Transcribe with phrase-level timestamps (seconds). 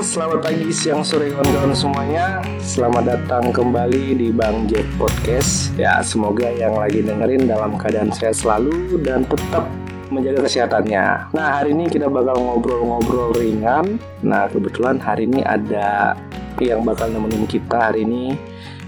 [0.00, 2.40] selamat pagi, siang, sore, kawan-kawan semuanya.
[2.64, 5.76] Selamat datang kembali di Bang Jack Podcast.
[5.76, 9.68] Ya, semoga yang lagi dengerin dalam keadaan sehat selalu dan tetap
[10.08, 11.36] menjaga kesehatannya.
[11.36, 14.00] Nah, hari ini kita bakal ngobrol-ngobrol ringan.
[14.24, 16.16] Nah, kebetulan hari ini ada
[16.64, 18.40] yang bakal nemenin kita hari ini.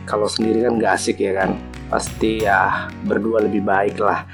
[0.09, 1.60] Kalau sendiri kan gak asik ya kan.
[1.92, 4.24] Pasti ya berdua lebih baik lah.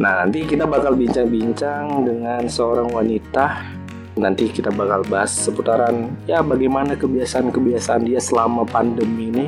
[0.00, 3.75] Nah, nanti kita bakal bincang-bincang dengan seorang wanita
[4.16, 9.46] nanti kita bakal bahas seputaran ya bagaimana kebiasaan-kebiasaan dia selama pandemi ini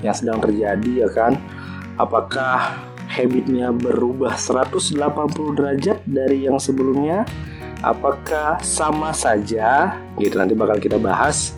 [0.00, 1.36] yang sedang terjadi ya kan?
[2.00, 2.80] Apakah
[3.12, 4.96] habitnya berubah 180
[5.56, 7.28] derajat dari yang sebelumnya?
[7.84, 10.00] Apakah sama saja?
[10.16, 11.52] Gitu nanti bakal kita bahas.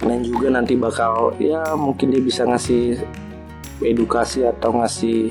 [0.00, 3.04] Dan juga nanti bakal ya mungkin dia bisa ngasih
[3.84, 5.28] edukasi atau ngasih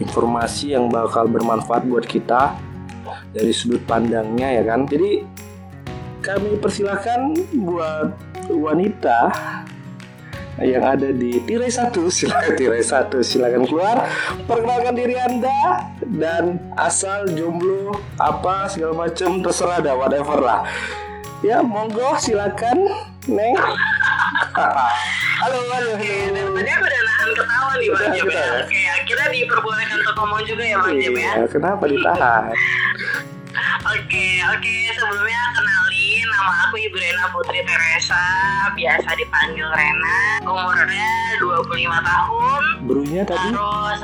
[0.00, 2.56] informasi yang bakal bermanfaat buat kita
[3.32, 4.86] dari sudut pandangnya ya kan.
[4.86, 5.24] Jadi
[6.20, 7.32] kami persilahkan
[7.64, 8.12] buat
[8.52, 9.32] wanita
[10.60, 14.04] yang ada di tirai satu silakan tirai satu silakan keluar.
[14.44, 20.68] Perkenalkan diri anda dan asal jomblo apa segala macam terserah dah whatever lah.
[21.40, 22.84] Ya monggo silakan
[23.24, 23.56] neng.
[25.40, 26.84] Halo halo halo tadi aku
[27.70, 31.32] ketawa nih bang Jeb ya oke akhirnya diperbolehkan untuk ngomong juga ya bang Jeb ya
[31.38, 32.44] iya, kenapa ditahan
[33.80, 34.76] Oke, oke.
[34.94, 38.22] Sebelumnya kenalin nama aku Ibu Rena Putri Teresa,
[38.78, 40.46] biasa dipanggil Rena.
[40.46, 41.10] Umurnya
[41.42, 42.62] 25 tahun.
[42.86, 43.50] Berunya tadi?
[43.50, 44.00] Terus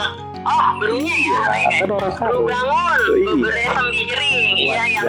[0.46, 3.70] Oh, berunya ya, ya kan orang Baru bangun, iya.
[3.74, 4.54] sembiring.
[4.54, 5.06] Iya, yang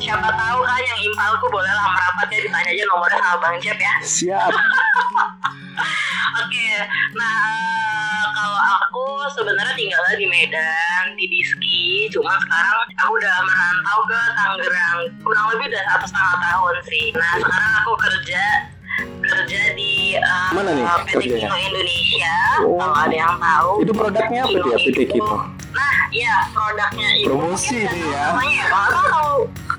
[0.00, 3.78] siapa tahu kan yang impalku boleh lah merapat ya ditanya aja nomornya sama Bang Cep
[3.80, 3.94] ya.
[4.00, 4.52] Siap.
[6.34, 6.70] Oke,
[7.14, 9.06] nah kalau aku
[9.38, 12.10] sebenarnya tinggalnya di Medan, di Diski.
[12.10, 14.98] Cuma sekarang aku udah merantau ke Tangerang.
[15.22, 17.06] Kurang lebih udah satu setengah tahun sih.
[17.14, 18.44] Nah sekarang aku kerja
[19.24, 22.36] kerja di uh, mana nih PT Kino Indonesia.
[22.66, 22.78] Oh.
[22.82, 23.70] Kalau ada yang tahu.
[23.86, 25.36] Itu produknya apa ya PT Kino?
[25.74, 27.26] Nah, iya produknya itu.
[27.30, 28.24] Promosi ini ya.
[28.34, 29.34] Namanya ya, bang tahu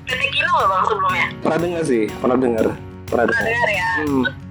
[0.08, 1.26] PT Kino nggak bang sebelumnya?
[1.44, 2.66] Pernah dengar sih, pernah dengar.
[3.12, 3.92] Pernah dengar ya.
[4.08, 4.45] Hmm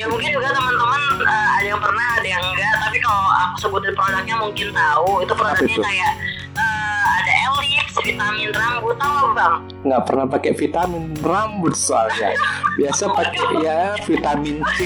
[0.00, 2.74] ya mungkin juga teman-teman uh, ada yang pernah ada yang enggak.
[2.88, 5.10] Tapi kalau aku sebutin produknya mungkin tahu.
[5.20, 5.84] Itu produknya itu?
[5.84, 6.12] kayak
[6.56, 8.96] uh, ada elips vitamin rambut.
[8.96, 9.54] Tau bang?
[9.84, 12.32] Nggak pernah pakai vitamin rambut soalnya.
[12.80, 14.78] Biasa pakai ya vitamin C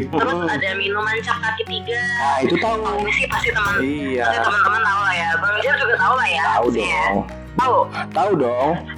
[0.00, 0.16] gitu.
[0.16, 2.00] Terus ada minuman cap kaki tiga.
[2.00, 2.80] Nah itu tahu.
[2.80, 4.40] Oh, ini sih pasti teman iya.
[4.40, 5.28] teman-teman tahu lah ya.
[5.36, 6.88] Bang Jer juga tahu lah ya tahu dong.
[6.88, 7.04] Ya.
[7.60, 7.76] tahu?
[8.08, 8.95] Tahu dong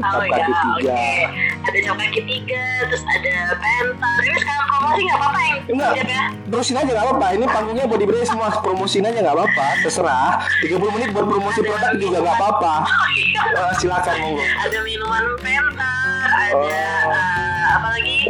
[0.00, 0.80] Oh ya, oke.
[0.80, 1.28] Okay.
[1.60, 4.18] Ada cap kaki tiga, terus ada pentar.
[4.24, 6.24] Ini sekarang promosi nggak apa-apa yang Enggak, ya?
[6.48, 7.26] terusin aja nggak apa-apa.
[7.36, 9.66] Ini panggungnya body brace semua promosiin aja nggak apa-apa.
[9.84, 10.40] Terserah.
[10.64, 12.74] 30 menit buat promosi produk juga nggak apa-apa.
[12.88, 13.42] Oh, iya.
[13.60, 14.42] uh, silakan monggo.
[14.42, 17.12] Ada minuman pentar, ada oh.
[17.12, 18.20] uh, apa lagi?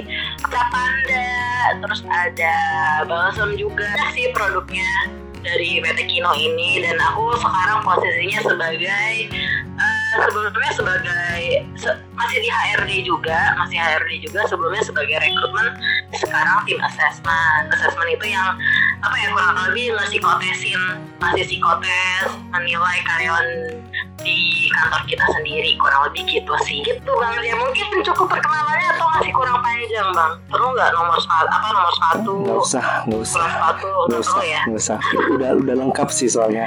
[0.50, 1.30] Cap panda,
[1.78, 2.54] terus ada
[3.06, 3.86] balsam juga.
[3.86, 4.90] Nah, sih produknya
[5.40, 9.12] dari PT Kino ini dan aku sekarang posisinya sebagai
[10.18, 11.40] sebelumnya sebagai
[11.78, 15.66] se, masih di HRD juga masih HRD juga sebelumnya sebagai rekrutmen
[16.18, 17.70] sekarang tim assessment.
[17.70, 18.58] Assessment itu yang
[19.00, 20.80] apa ya kurang lebih ngasih kotesin
[21.22, 23.46] ngasih psikotes menilai karyawan
[24.20, 26.82] di kantor kita sendiri kurang lebih gitu sih.
[26.82, 27.54] Gitu bang ya.
[27.54, 30.32] Mungkin cukup perkenalannya atau masih kurang panjang bang?
[30.50, 32.32] Perlu nggak nomor satu apa nomor satu?
[32.42, 33.40] Nggak usah nggak usah.
[33.46, 34.62] Satu nggak usah ya?
[34.68, 34.98] usah.
[35.38, 36.66] Udah udah lengkap sih soalnya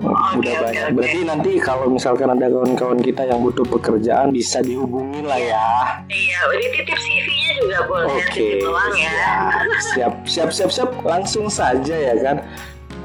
[0.00, 0.84] udah okay, banyak.
[0.88, 5.68] Okay, Berarti nanti kalau misalkan ada kawan-kawan kita yang butuh pekerjaan bisa dihubungin lah ya.
[6.08, 8.24] Iya, ini titip CV-nya juga boleh.
[8.28, 8.64] Okay.
[8.96, 9.20] ya.
[9.94, 10.90] Siap, siap, siap, siap.
[11.04, 12.36] Langsung saja ya kan.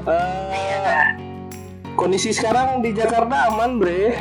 [0.08, 1.16] Uh, iya.
[1.96, 4.16] Kondisi sekarang di Jakarta aman, Bre?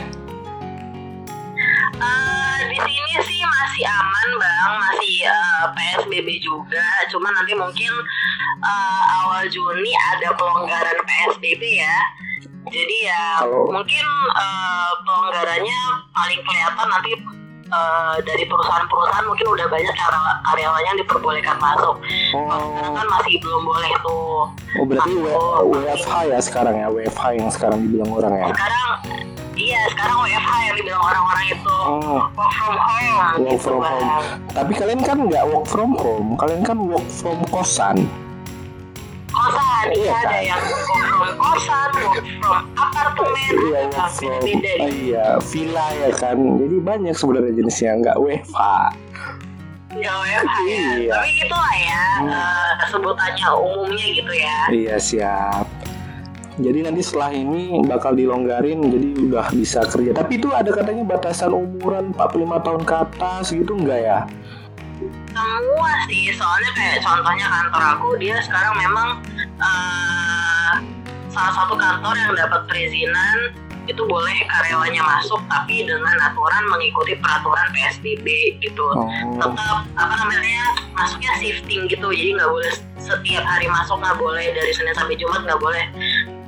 [1.96, 6.84] Uh, di sini sih masih aman bang, masih uh, eh, PSBB juga.
[7.12, 7.92] Cuma nanti mungkin
[8.64, 11.98] uh, awal Juni ada pelonggaran PSBB ya
[12.70, 13.70] jadi ya Halo.
[13.70, 15.80] mungkin uh, pelonggarannya
[16.14, 17.12] paling kelihatan nanti
[17.70, 19.96] uh, dari perusahaan-perusahaan mungkin udah banyak
[20.46, 21.96] karyawannya yang diperbolehkan masuk.
[22.34, 22.50] Oh.
[22.50, 24.50] sekarang kan masih belum boleh tuh.
[24.82, 25.12] Oh berarti
[25.66, 28.46] WFH ya sekarang ya WFH yang sekarang dibilang orang ya.
[28.54, 28.90] Sekarang
[29.56, 32.22] iya sekarang WFH yang dibilang orang-orang itu oh.
[32.34, 33.18] work from home.
[33.46, 34.24] Work gitu, from home.
[34.52, 38.10] Tapi kalian kan nggak work from home, kalian kan work from kosan
[39.46, 43.52] kosan iya, iya ada yang work from kosan work from apartemen.
[43.54, 46.38] Iya, from, beda uh, iya villa ya kan.
[46.58, 48.18] Jadi banyak sebenarnya jenisnya nggak
[49.96, 50.76] nggak WFH ya.
[51.00, 51.14] Iya.
[51.16, 52.28] tapi itulah ya hmm.
[52.28, 54.58] uh, sebutannya umumnya gitu ya.
[54.74, 55.66] Iya siap.
[56.56, 60.16] Jadi nanti setelah ini bakal dilonggarin jadi udah bisa kerja.
[60.16, 64.20] Tapi itu ada katanya batasan umuran 45 tahun ke atas gitu enggak ya?
[65.36, 69.20] Semua sih, soalnya kayak contohnya kantor aku dia sekarang memang
[69.60, 70.80] uh,
[71.28, 73.52] salah satu kantor yang dapat perizinan
[73.86, 78.26] itu boleh karyawannya masuk tapi dengan aturan mengikuti peraturan PSBB
[78.64, 78.86] gitu.
[78.96, 79.12] Oh.
[79.38, 82.72] Tetap apa namanya masuknya shifting gitu, jadi nggak boleh
[83.06, 85.86] setiap hari masuk nggak boleh dari Senin sampai Jumat nggak boleh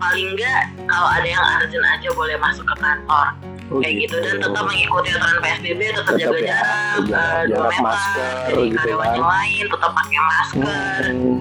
[0.02, 3.28] paling enggak kalau ada yang urgent aja boleh masuk ke kantor
[3.72, 4.16] oh, kayak gitu.
[4.16, 6.60] gitu dan tetap mengikuti aturan PSBB tetap, tetap jaga ya,
[7.08, 9.16] jarak uh, dua meter masker, dari gitu karyawan kan.
[9.16, 11.38] yang lain tetap pakai masker hmm.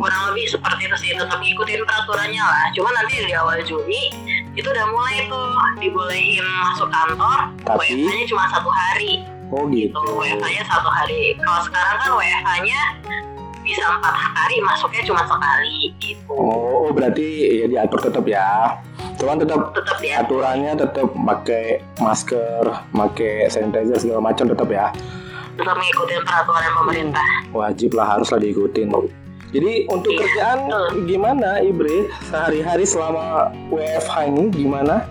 [0.00, 4.02] kurang lebih seperti itu sih tetap ngikutin peraturannya lah cuma nanti di awal Juni
[4.58, 5.48] itu udah mulai tuh
[5.78, 7.96] dibolehin masuk kantor Tapi...
[7.96, 9.90] WFH-nya cuma satu hari Oh gitu.
[9.90, 10.14] gitu.
[10.14, 11.34] WFH-nya satu hari.
[11.42, 12.80] Kalau sekarang kan WFH-nya
[13.70, 16.34] bisa empat hari masuknya cuma sekali gitu.
[16.34, 17.26] Oh, oh berarti
[17.62, 18.74] ya diatur tetap ya.
[19.14, 20.26] Cuman tetap, tetap ya.
[20.26, 24.90] aturannya tetap pakai masker, pakai sanitizer segala macam tetap ya.
[25.54, 27.30] Tetap mengikuti peraturan pemerintah.
[27.54, 28.90] Wajib lah haruslah diikutin.
[29.50, 30.86] Jadi untuk iya, kerjaan betul.
[31.10, 35.06] gimana Ibre sehari-hari selama WFH ini gimana?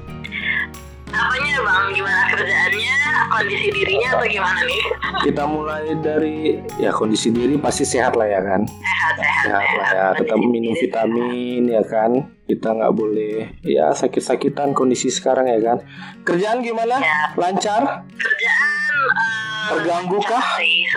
[1.09, 1.85] Apanya bang?
[1.94, 2.95] Gimana kerjaannya?
[3.29, 4.83] Kondisi dirinya atau gimana nih?
[5.25, 8.61] Kita mulai dari ya kondisi diri pasti sehat lah ya kan.
[8.65, 9.44] Sehat sehat.
[9.45, 10.07] Sehat, sehat lah ya.
[10.17, 12.11] Tetap minum vitamin ya kan.
[12.50, 15.77] Kita nggak boleh ya sakit-sakitan kondisi sekarang ya kan.
[16.25, 16.97] Kerjaan gimana?
[16.97, 17.33] Ya.
[17.38, 18.06] Lancar?
[18.17, 20.45] Kerjaan uh, terganggu kah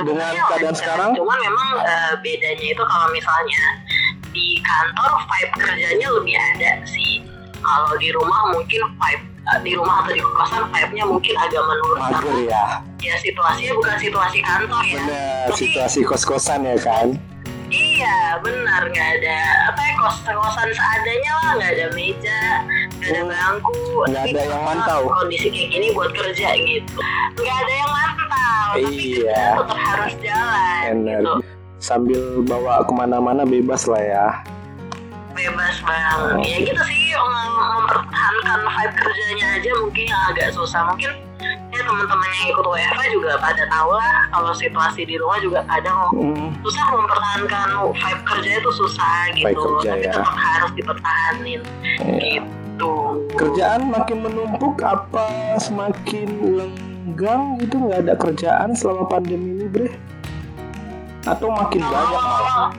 [0.01, 1.11] dengan keadaan sekarang?
[1.13, 3.65] Cuman memang uh, bedanya itu kalau misalnya
[4.33, 7.21] di kantor vibe kerjanya lebih ada sih.
[7.63, 9.32] Kalau di rumah mungkin vibe
[9.63, 11.99] di rumah atau di kosan vibe-nya mungkin agak menurun.
[11.99, 12.65] Mager ya.
[13.03, 15.03] Ya situasinya bukan situasi kantor ya.
[15.03, 17.09] Benar Tapi, situasi kos-kosan ya kan?
[17.73, 18.83] Iya benar.
[18.89, 19.39] Nggak ada
[19.73, 21.53] apa ya kos kosan seadanya lah.
[21.59, 22.43] Nggak ada meja
[23.03, 23.33] nggak ada hmm.
[23.35, 23.83] bangku.
[24.07, 25.03] nggak ada yang mantau.
[25.11, 26.97] kondisi kayak gini buat kerja gitu.
[27.35, 28.13] Nggak ada yang mantau
[28.73, 29.61] tapi iya.
[29.61, 31.33] tetap harus jalan gitu.
[31.83, 34.27] Sambil bawa ke mana-mana bebas lah ya
[35.43, 36.39] bebas bang oh.
[36.39, 41.11] ya gitu sih mempertahankan vibe kerjanya aja mungkin yang agak susah mungkin
[41.73, 45.99] ya teman-teman yang ikut WFH juga pada tahu lah kalau situasi di rumah juga kadang
[46.15, 46.49] hmm.
[46.63, 50.13] susah mempertahankan vibe kerja itu susah gitu kerja, tapi ya.
[50.15, 51.61] tetap harus dipertahanin
[51.99, 52.19] yeah.
[52.21, 52.95] gitu
[53.35, 56.29] kerjaan makin menumpuk apa semakin
[56.61, 59.89] lenggang gitu nggak ada kerjaan selama pandemi ini bre
[61.27, 62.71] atau makin banyak malah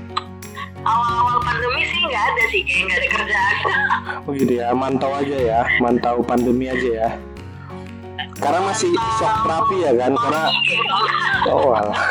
[0.84, 3.58] awal-awal pandemi sih nggak ada sih kayak nggak ada kerjaan.
[4.24, 7.10] Oh gitu ya mantau aja ya mantau pandemi aja ya.
[8.40, 10.44] Karena masih shock terapi ya kan karena
[11.48, 12.02] oh alah.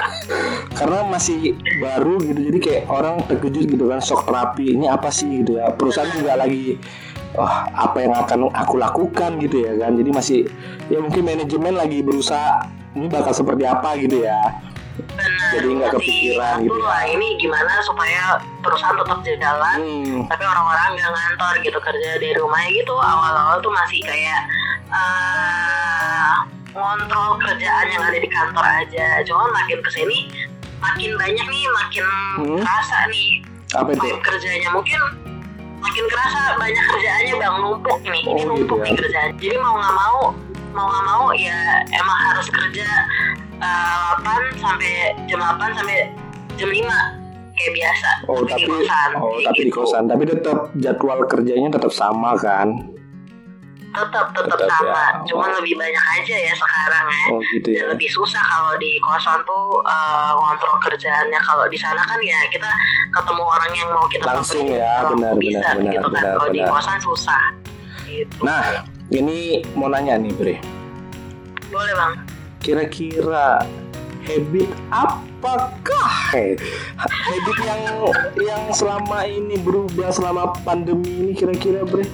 [0.72, 5.44] karena masih baru gitu jadi kayak orang terkejut gitu kan shock terapi ini apa sih
[5.44, 5.72] gitu ya?
[5.76, 6.80] Perusahaan juga lagi
[7.36, 9.92] oh apa yang akan aku lakukan gitu ya kan.
[9.96, 10.40] Jadi masih
[10.88, 12.64] ya mungkin manajemen lagi berusaha
[12.96, 14.40] ini bakal seperti apa gitu ya.
[15.52, 16.74] Jadi nggak kepikiran gitu.
[16.74, 16.86] Ya.
[16.88, 18.22] Lah, ini gimana supaya
[18.64, 20.20] perusahaan tetap jalan, hmm.
[20.28, 22.94] tapi orang-orang nggak ngantor gitu kerja di rumah gitu.
[22.96, 24.40] Awal-awal tuh masih kayak
[24.88, 26.34] uh,
[26.72, 29.20] ngontrol kerjaan yang ada di kantor aja.
[29.28, 30.18] Cuma makin ke sini
[30.82, 32.06] makin banyak nih, makin
[32.40, 32.58] hmm.
[32.64, 33.30] kerasa nih.
[33.72, 34.04] Apa itu?
[34.20, 35.00] kerjanya mungkin
[35.80, 38.24] makin kerasa banyak kerjaannya bang numpuk nih.
[38.28, 38.84] Oh, ini numpuk gitu ya.
[38.84, 39.28] nih kerjaan.
[39.40, 40.18] Jadi mau nggak mau
[40.72, 42.88] mau nggak mau ya emang harus kerja
[43.62, 44.92] uh, eh, 8 sampai
[45.30, 45.98] jam 8 sampai
[46.58, 49.68] jam 5 kayak biasa oh tapi, tapi di kosan oh tapi gitu.
[49.68, 52.68] di kosan tapi tetap jadwal kerjanya tetap sama kan
[53.92, 55.04] tetap tetap, sama ya.
[55.28, 55.60] cuma oh.
[55.60, 57.84] lebih banyak aja ya sekarang ya oh, gitu ya.
[57.84, 62.40] Dan lebih susah kalau di kosan tuh uh, ngontrol kerjaannya kalau di sana kan ya
[62.48, 62.70] kita
[63.12, 66.22] ketemu orang yang mau kita langsung ya benar bisa, benar benar gitu kan.
[66.40, 67.44] kalau di kosan susah
[68.08, 68.36] gitu.
[68.40, 68.80] nah
[69.12, 70.56] ini mau nanya nih Bre
[71.68, 72.31] boleh bang
[72.62, 73.66] kira-kira
[74.22, 76.14] habit apakah?
[76.96, 77.82] Habit yang
[78.38, 82.06] yang selama ini berubah selama pandemi ini kira-kira bre?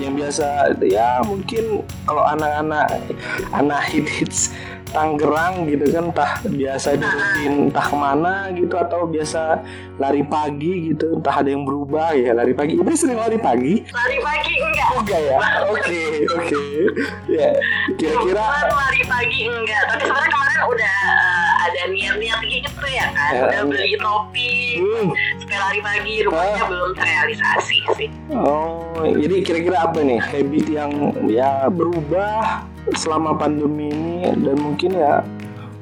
[0.00, 0.46] Yang biasa
[0.80, 2.88] ya mungkin kalau anak-anak
[3.52, 4.56] anak hits
[4.90, 9.62] Tangerang gitu kan entah biasa di rutin entah ke mana gitu atau biasa
[10.02, 12.74] lari pagi gitu entah ada yang berubah ya lari pagi.
[12.78, 13.86] Ibu sering lari pagi?
[13.86, 14.88] Lari pagi enggak.
[14.98, 15.38] Enggak ya?
[15.70, 16.62] Oke oke.
[17.30, 17.48] Ya
[17.94, 19.82] kira-kira lari pagi enggak.
[19.94, 23.30] Tapi sebenarnya kemarin udah uh, ada niat-niat gitu ya kan.
[23.30, 25.08] Ya, udah beli topi hmm.
[25.38, 26.14] supaya lari pagi.
[26.26, 26.68] Rupanya ah.
[26.68, 28.08] belum terrealisasi sih.
[28.34, 30.18] Oh jadi kira-kira apa nih?
[30.20, 30.92] Habit yang
[31.30, 32.66] ya berubah
[32.96, 35.22] selama pandemi ini dan mungkin ya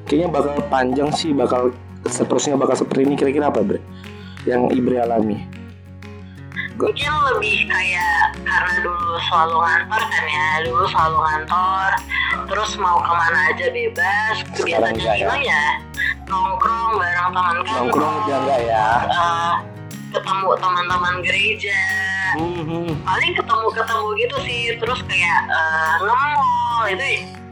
[0.08, 1.70] kayaknya bakal panjang sih bakal
[2.08, 3.14] seterusnya bakal seperti ini.
[3.14, 3.80] Kira-kira apa bre?
[4.46, 5.38] Yang Ibre alami?
[6.78, 11.90] Mungkin lebih kayak karena dulu selalu ngantor kan ya dulu selalu ngantor
[12.46, 14.34] terus mau ke mana aja bebas.
[14.54, 15.28] Sekarang kebiasaan enggak ya?
[15.42, 15.64] Ya
[16.28, 18.86] nongkrong bareng teman kantor Nongkrong udah enggak ya?
[19.08, 19.54] eh,
[20.08, 21.80] ketemu teman-teman gereja.
[22.36, 27.04] Hmm, paling ketemu-ketemu gitu sih terus kayak eh, nge-mall itu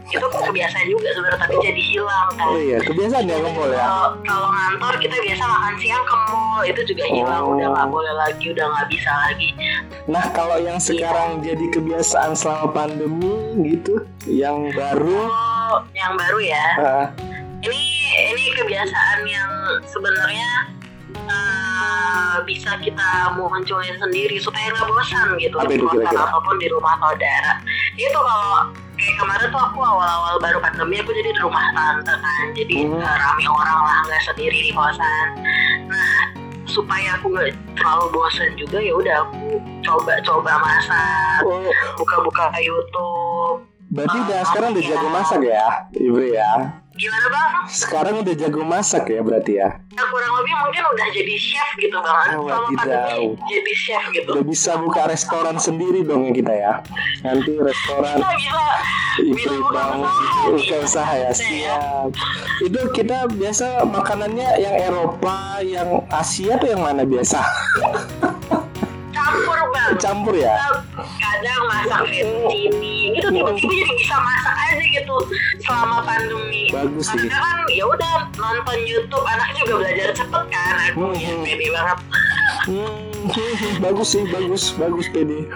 [0.06, 2.46] itu kebiasaan juga sebenarnya tapi jadi hilang kan.
[2.46, 3.80] Oh iya, kebiasaan ya nge-mall ya.
[3.80, 7.52] kalau kalau ngantor kita biasa makan siang ke mall itu juga hilang Oh.
[7.56, 9.48] udah nggak boleh lagi udah nggak bisa lagi.
[10.06, 13.34] Nah, kalau yang sekarang jadi kebiasaan selama pandemi
[13.66, 13.98] gitu,
[14.30, 15.26] yang baru?
[15.26, 17.06] Kalau yang baru ya ah,
[17.58, 17.80] ini
[18.14, 19.50] ini kebiasaan yang
[19.82, 20.48] sebenarnya
[22.06, 26.22] eh, bisa kita munculin sendiri supaya nggak bosan gitu Apa itu kira-kira?
[26.24, 27.52] ataupun di rumah saudara
[27.94, 32.44] itu kalau kayak kemarin tuh aku awal-awal baru pandemi aku jadi di rumah tante kan
[32.52, 32.96] jadi Hmm.
[32.98, 35.26] eh, rame orang lah nggak sendiri di kosan
[35.86, 36.22] nah
[36.66, 39.42] supaya aku nggak terlalu bosan juga ya udah aku
[39.82, 46.50] coba-coba masak oh, buka-buka YouTube berarti udah sekarang udah jago masak ya, Ibu ya.
[46.96, 47.52] Gimana bang?
[47.66, 49.68] Sekarang udah jago masak ya berarti ya.
[49.88, 52.84] Ya, kurang lebih mungkin udah jadi chef gitu bang Oh, Selama wadidaw.
[53.06, 56.72] pandemi jadi chef gitu Udah bisa buka restoran sendiri dong ya kita ya.
[57.22, 58.62] Nanti restoran Kita bisa
[59.16, 60.80] Itu bisa buka bang, usaha buka nih.
[60.82, 62.08] usaha ya Bisa siap.
[62.62, 67.40] Itu kita biasa makanannya yang Eropa, yang Asia tuh yang mana biasa?
[69.36, 70.54] Campur bang Campur ya.
[71.16, 75.16] Kadang masak fettuccine gitu tiba-tiba jadi bisa masak aja gitu
[75.60, 77.20] selama pandemi Bagus sih.
[77.22, 81.42] karena kan ya udah nonton YouTube anak juga belajar cepet kan aku ya Hmm.
[81.42, 81.98] pede banget
[82.66, 83.30] Hmm,
[83.84, 85.46] bagus sih, bagus, bagus PD.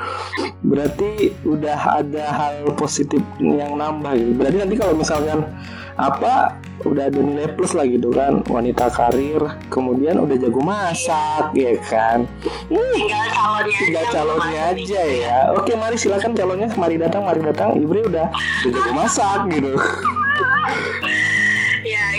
[0.63, 4.31] Berarti udah ada hal positif yang nambah gitu.
[4.33, 5.43] Berarti nanti kalau misalkan
[5.99, 8.41] apa udah ada nilai plus lah gitu kan.
[8.47, 12.25] Wanita karir kemudian udah jago masak ya kan?
[12.71, 15.39] Tinggal calonnya tinggal aja calonnya aja ya.
[15.57, 16.69] Oke mari silakan calonnya.
[16.75, 17.77] Mari datang mari datang.
[17.77, 19.73] Ibri udah udah jago masak gitu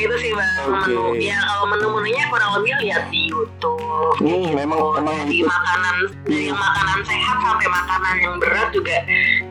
[0.01, 0.49] ya itu sih bang.
[0.65, 0.89] Oke.
[0.89, 3.79] menu ya kalau menu-menunya kurang lebih lihat di YouTube.
[4.17, 8.69] Hmm, memang Oh, memang dari itu makanan dari yang makanan sehat sampai makanan yang berat
[8.73, 8.97] juga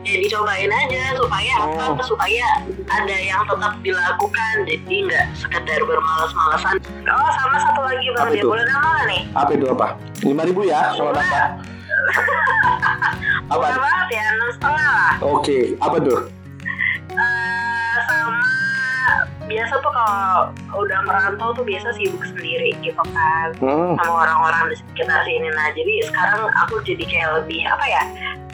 [0.03, 2.03] ya dicobain aja supaya apa Oh.
[2.03, 2.45] supaya
[2.91, 4.53] ada yang tetap dilakukan.
[4.67, 6.75] Jadi nggak sekedar bermalas-malasan.
[7.07, 8.21] Oh sama satu lagi bang.
[8.21, 8.47] Apa dia itu?
[8.51, 9.21] boleh nama nih?
[9.33, 9.87] Apa itu apa?
[10.21, 11.47] Lima ribu ya kalau nambah
[13.47, 15.13] apa Murah banget ya enam setengah lah.
[15.21, 16.19] Oke apa tuh?
[17.11, 18.39] Eh, sama
[19.49, 23.97] biasa tuh kalau udah merantau tuh biasa sibuk sendiri gitu kan hmm.
[23.99, 28.03] sama orang-orang di sekitar sini nah jadi sekarang aku jadi kayak lebih apa ya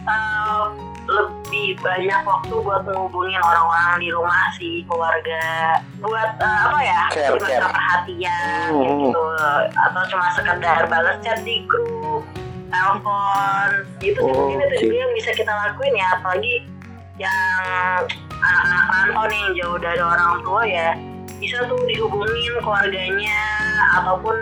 [0.08, 0.64] eh,
[1.08, 7.28] lebih banyak waktu buat menghubungin orang-orang di rumah sih keluarga buat eh, apa ya Care,
[7.36, 7.64] cuma care.
[7.64, 9.00] perhatian Hmm.
[9.08, 9.26] gitu
[9.72, 12.28] atau cuma sekedar balas chat di grup
[12.68, 13.70] telepon
[14.04, 16.56] gitu sih mungkin itu juga yang bisa kita lakuin ya apalagi
[17.18, 18.04] yang
[18.48, 20.90] anak-anak rantau nih yang jauh dari orang tua ya
[21.38, 23.40] bisa tuh dihubungin keluarganya
[23.94, 24.36] ataupun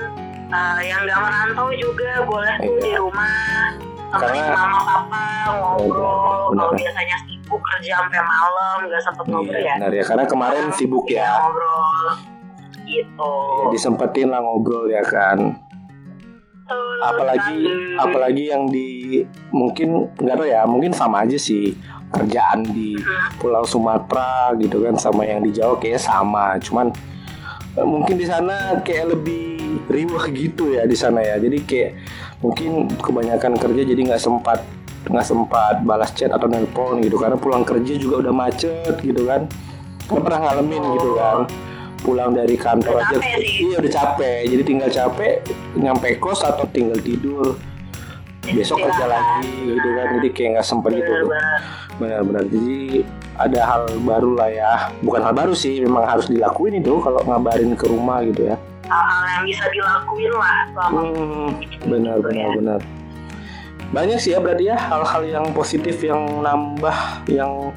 [0.47, 2.81] uh, yang gak merantau juga boleh tuh Iya.
[2.81, 3.67] di rumah.
[4.07, 6.15] Temenin Karena- mama papa ngobrol
[6.47, 6.61] benar.
[6.61, 9.73] kalau biasanya sibuk kerja sampai malam gak sempet ngobrol Iya, ya.
[9.75, 12.07] benar ya karena kemarin sibuk Iya, ya ngobrol
[12.85, 13.33] gitu.
[13.35, 15.39] Ya, disempetin lah ngobrol ya kan.
[17.03, 17.61] Apalagi
[17.95, 19.21] apalagi yang di
[19.51, 21.77] mungkin nggak tahu ya mungkin sama aja sih
[22.15, 22.95] kerjaan di.
[23.35, 26.57] Pulau Sumatera gitu kan sama yang di Jawa kayak sama.
[26.57, 26.89] Cuman
[27.75, 31.35] eh, mungkin di sana kayak lebih riuh gitu ya di sana ya.
[31.37, 31.91] Jadi kayak
[32.39, 34.63] mungkin kebanyakan kerja jadi nggak sempat
[35.05, 37.19] nggak sempat balas chat atau nelpon gitu.
[37.19, 39.45] Karena pulang kerja juga udah macet gitu kan.
[40.07, 41.39] Kan pernah ngalamin gitu kan.
[42.05, 44.39] Pulang dari kantor Udah aja capek iya udah capek.
[44.45, 45.33] Jadi tinggal capek
[45.75, 47.57] nyampe kos atau tinggal tidur
[48.53, 49.23] besok kerja Istirahat.
[49.41, 51.11] lagi gitu kan jadi kayak nggak sempet gitu.
[51.11, 51.59] Bener-bener.
[51.95, 52.79] benar-benar jadi
[53.35, 54.71] ada hal baru lah ya.
[55.01, 58.55] Bukan hal baru sih memang harus dilakuin itu kalau ngabarin ke rumah gitu ya.
[58.85, 61.49] Hal-hal yang bisa dilakuin lah selama hmm,
[61.89, 62.79] benar benar benar.
[63.93, 66.97] Banyak sih ya berarti ya hal-hal yang positif yang nambah
[67.29, 67.73] yang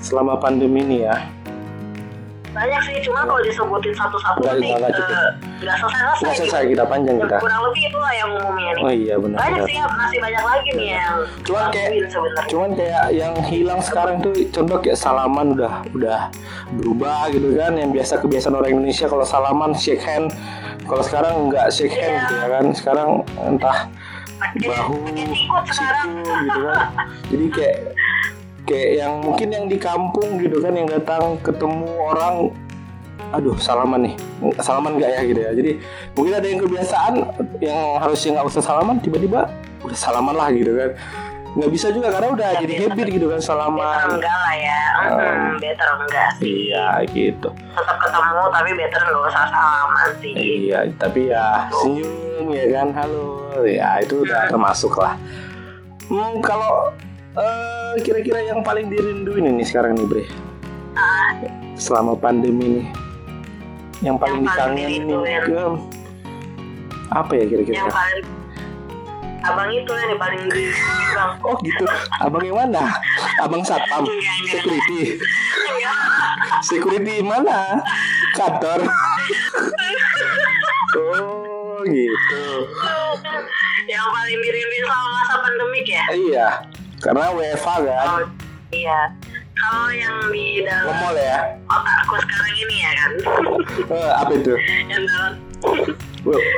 [0.00, 1.16] selama pandemi ini ya
[2.56, 2.96] banyak sih.
[3.04, 6.40] Cuma kalau disebutin satu-satu nanti nggak- selesai-selesai nggak gitu.
[6.40, 7.36] selesai kita panjang kita.
[7.38, 8.82] Kurang lebih itulah yang umumnya nih.
[8.82, 9.68] Oh iya benar banyak benar.
[9.68, 9.86] sih ya.
[9.86, 12.46] Masih banyak lagi nih yang Cuman kayak- dilakuin sebenarnya.
[12.46, 16.20] cuman kayak yang hilang sekarang tuh contoh kayak salaman udah udah
[16.72, 17.72] berubah gitu kan.
[17.74, 20.32] Yang biasa kebiasaan orang Indonesia kalau salaman shake hand.
[20.82, 22.22] Kalau sekarang nggak shake hand Iya.
[22.22, 22.64] gitu ya kan.
[22.72, 23.08] Sekarang
[23.38, 23.78] entah
[24.36, 24.94] bahu
[25.66, 26.86] siku gitu kan.
[27.26, 27.76] Jadi kayak
[28.66, 32.50] kayak yang mungkin yang di kampung gitu kan yang datang ketemu orang
[33.30, 34.14] aduh salaman nih.
[34.60, 35.50] Salaman nggak ya gitu ya.
[35.50, 35.70] Jadi
[36.12, 37.14] mungkin ada yang kebiasaan
[37.58, 39.48] yang harusnya nggak usah salaman tiba-tiba
[39.82, 40.90] udah salaman lah gitu kan.
[41.56, 42.90] Nggak bisa juga karena udah Ya, jadi better.
[42.92, 44.80] habit gitu kan better salaman enggak lah ya.
[44.96, 46.44] Hmm, better enggak sih.
[46.68, 47.48] iya gitu.
[47.48, 50.32] Tetap ketemu tapi better nggak usah salaman sih.
[50.36, 53.24] Iya tapi ya senyum ya kan halo.
[53.64, 55.16] Ya itu udah termasuk lah.
[56.06, 56.92] Hmm, kalau
[57.36, 60.24] eh, kira-kira yang paling dirinduin ini sekarang nih bre?
[60.96, 61.36] Ah,
[61.76, 62.86] selama pandemi nih
[64.04, 65.08] yang paling dikangenin
[65.44, 65.62] ke
[67.12, 67.76] apa ya kira-kira?
[67.84, 68.24] Yang paling
[69.46, 70.64] abang itu yang paling di
[71.14, 71.84] bang oh gitu.
[72.20, 72.96] Abang yang mana?
[73.40, 74.04] Abang satpam.
[74.04, 74.52] Enggak, enggak.
[74.58, 75.00] security.
[76.64, 77.80] Security mana?
[78.36, 78.80] Kantor.
[80.96, 82.44] Oh gitu.
[83.84, 86.04] Yang paling dirinduin selama masa pandemik ya?
[86.08, 86.48] Iya
[86.98, 88.06] karena WFA kan?
[88.06, 88.22] Oh
[88.70, 89.00] iya.
[89.56, 91.38] Kalau yang di dalam ngemol ya?
[91.64, 93.10] otakku sekarang ini ya kan?
[93.96, 94.52] Eh, apa itu?
[94.84, 95.32] Yang dalam.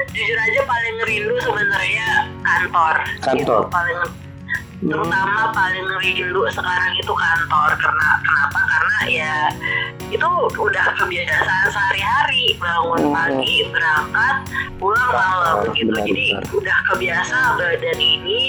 [0.09, 2.09] Jujur aja paling rindu sebenarnya
[2.41, 2.95] kantor.
[3.21, 3.61] Kantor.
[3.63, 3.99] Itu paling
[4.79, 4.95] Hmm.
[4.95, 7.71] terutama paling rindu sekarang itu kantor.
[7.77, 8.61] Karena kenapa?
[8.63, 9.35] Karena ya
[10.09, 12.55] itu udah kebiasaan sehari-hari.
[12.57, 13.15] Bangun Hmm.
[13.15, 14.37] pagi berangkat
[14.79, 15.91] pulang malam gitu.
[15.91, 16.55] benar, jadi benar.
[16.55, 18.43] udah kebiasa badan ini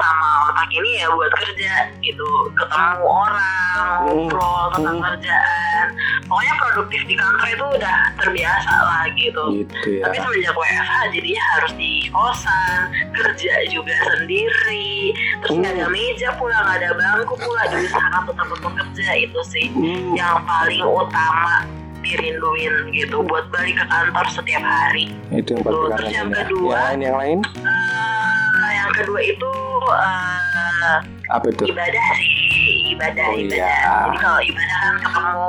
[0.00, 5.06] sama otak ini ya buat kerja gitu ketemu orang ngobrol tentang Hmm.
[5.06, 5.86] kerjaan
[6.24, 11.44] pokoknya produktif di kantor itu udah terbiasa lah gitu gitu ya tapi semenjak WFH jadinya
[11.52, 12.80] harus di kosan
[13.12, 15.92] kerja juga sendiri terus nggak ada Hmm.
[15.92, 20.12] meja pula nggak ada bangku pula jadi sangat tetap untuk kerja itu sih Hmm.
[20.14, 21.68] yang paling utama
[22.00, 26.36] dirinduin gitu buat balik ke kantor setiap hari itu yang paling Terus yang ya.
[26.42, 26.64] kedua.
[26.64, 27.79] yang lain yang lain Eh,
[28.90, 29.50] yang kedua itu
[29.94, 30.98] eh,
[31.30, 31.62] apa itu?
[31.64, 32.34] ibadah sih
[32.90, 33.54] ibadah Oh, ibadah.
[33.70, 33.86] iya.
[34.02, 35.46] jadi kalau ibadah kan ketemu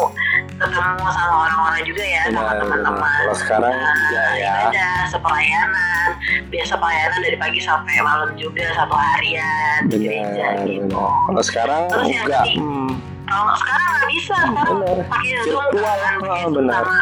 [0.62, 3.02] ketemu sama orang-orang juga ya sama Benar, teman-teman.
[3.02, 3.18] Benar.
[3.18, 4.54] Kalau sekarang Nah, ya, ya.
[4.62, 6.08] ibadah sepelayanan.
[6.48, 11.02] Biasa pelayanan dari pagi sampai malam juga satu harian di gereja gitu.
[11.02, 12.46] Kalau sekarang Terus yang enggak.
[12.46, 12.62] ketiga.
[12.62, 12.90] hmm,
[13.26, 14.78] kalau sekarang nggak bisa sekarang
[15.10, 16.14] pakai zoom kan.
[16.22, 16.84] Zoom benar.
[16.86, 17.00] Sama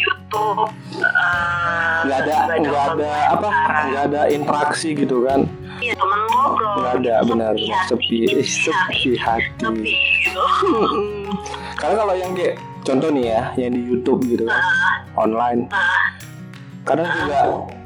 [0.00, 0.60] YouTube
[0.96, 3.48] eh, nggak ada nggak ada apa
[3.84, 5.44] nggak ada interaksi gitu kan
[5.90, 6.74] Iya temen ngobrol.
[6.78, 9.50] Nggak ada benar sepi hati, sepi sepi sepi hati.
[9.58, 10.44] Sepi gitu
[11.80, 14.60] karena kalau yang kayak contoh nih ya yang di YouTube gitu kan
[15.16, 15.66] online.
[15.72, 16.20] Ah,
[16.84, 17.40] kadang juga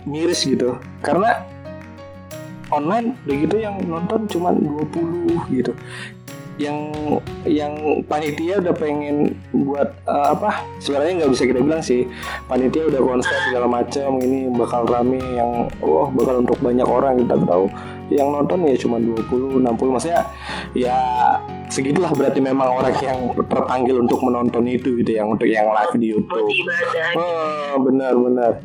[0.05, 0.77] miris gitu.
[1.01, 1.47] Karena
[2.75, 5.73] online begitu yang nonton cuma 20 gitu.
[6.55, 6.79] Yang
[7.51, 7.75] yang
[8.07, 12.11] panitia udah pengen buat eh, apa sebenarnya nggak bisa kita bilang sih.
[12.51, 17.39] Panitia udah konsep segala macam ini bakal rame yang wah bakal untuk banyak orang kita
[17.47, 17.71] tahu
[18.13, 20.29] yang nonton ya cuma 20 60 maksudnya
[20.77, 20.97] ya
[21.73, 26.13] segitulah berarti memang orang yang terpanggil untuk menonton itu gitu yang untuk yang live di
[26.21, 27.17] buat YouTube.
[27.17, 28.61] Oh, benar-benar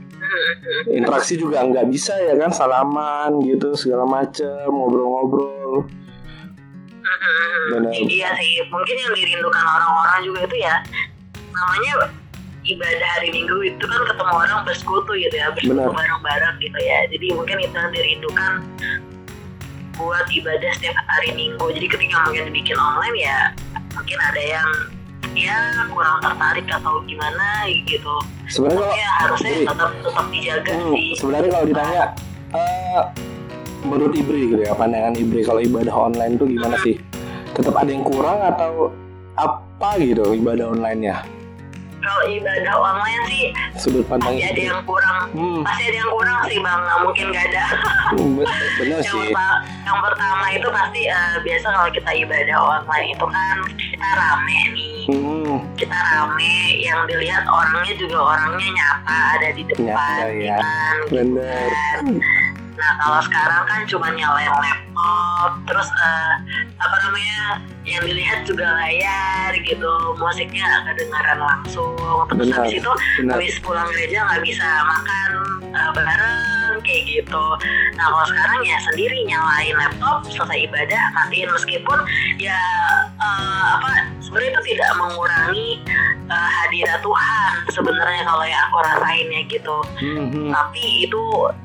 [0.91, 5.88] interaksi juga nggak bisa ya kan salaman gitu segala macam ngobrol-ngobrol.
[7.69, 7.93] Benar.
[7.93, 10.75] Iya sih, mungkin yang dirindukan orang-orang juga itu ya
[11.54, 12.10] namanya
[12.65, 15.93] ibadah hari Minggu itu kan ketemu orang bersekutu gitu ya, bersekutu Benar.
[15.93, 16.99] bareng-bareng gitu ya.
[17.10, 18.52] Jadi mungkin itu yang dirindukan
[19.99, 21.65] buat ibadah setiap hari Minggu.
[21.75, 23.38] Jadi ketika mungkin dibikin online ya
[23.93, 24.69] mungkin ada yang
[25.38, 28.15] ya kurang tertarik atau gimana gitu.
[28.49, 31.09] sebenarnya kalau Ya harusnya Jadi, tetap tetap dijaga hmm, sih.
[31.21, 32.03] sebenarnya kalau ditanya
[32.55, 33.01] eh,
[33.85, 36.97] menurut Ibri gitu ya pandangan Ibri kalau ibadah online tuh gimana sih
[37.53, 38.89] tetap ada yang kurang atau
[39.38, 41.21] apa gitu ibadah onlinenya
[41.99, 43.43] Kalau ibadah online sih
[43.75, 45.17] sudut pandang pasti ada yang kurang.
[45.29, 47.63] hmm, Pasti ada yang kurang sih bang, nggak mungkin nggak ada.
[48.15, 48.47] be-
[48.79, 49.29] bener yang, sih.
[49.29, 54.59] perta- yang pertama itu pasti eh, biasa kalau kita ibadah online itu kan kita rame
[54.71, 54.95] nih.
[55.09, 60.57] Hmm, kita rame yang dilihat orangnya juga orangnya nyata ada di depan Nyata, ya.
[60.57, 60.95] kan.
[61.09, 61.69] Bener
[62.79, 64.88] nah kalau sekarang kan cuma nyalain laptop
[65.67, 66.33] terus eh,
[66.79, 67.39] apa namanya
[67.88, 71.95] yang dilihat juga layar gitu musiknya nggak kedengaran langsung.
[72.29, 72.91] Terus Benar, habis itu
[73.23, 73.33] benar.
[73.39, 75.29] habis pulang gereja nggak bisa makan
[75.73, 77.43] uh, bareng kayak gitu.
[77.95, 81.99] Nah kalau sekarang ya sendiri nyalain laptop selesai ibadah matiin meskipun
[82.39, 82.59] ya
[83.19, 85.69] uh, apa sebenarnya itu tidak mengurangi
[86.29, 89.77] uh, hadirat Tuhan sebenarnya kalau yang aku rasainnya gitu.
[89.99, 90.49] Hmm, hmm.
[90.53, 91.23] Tapi itu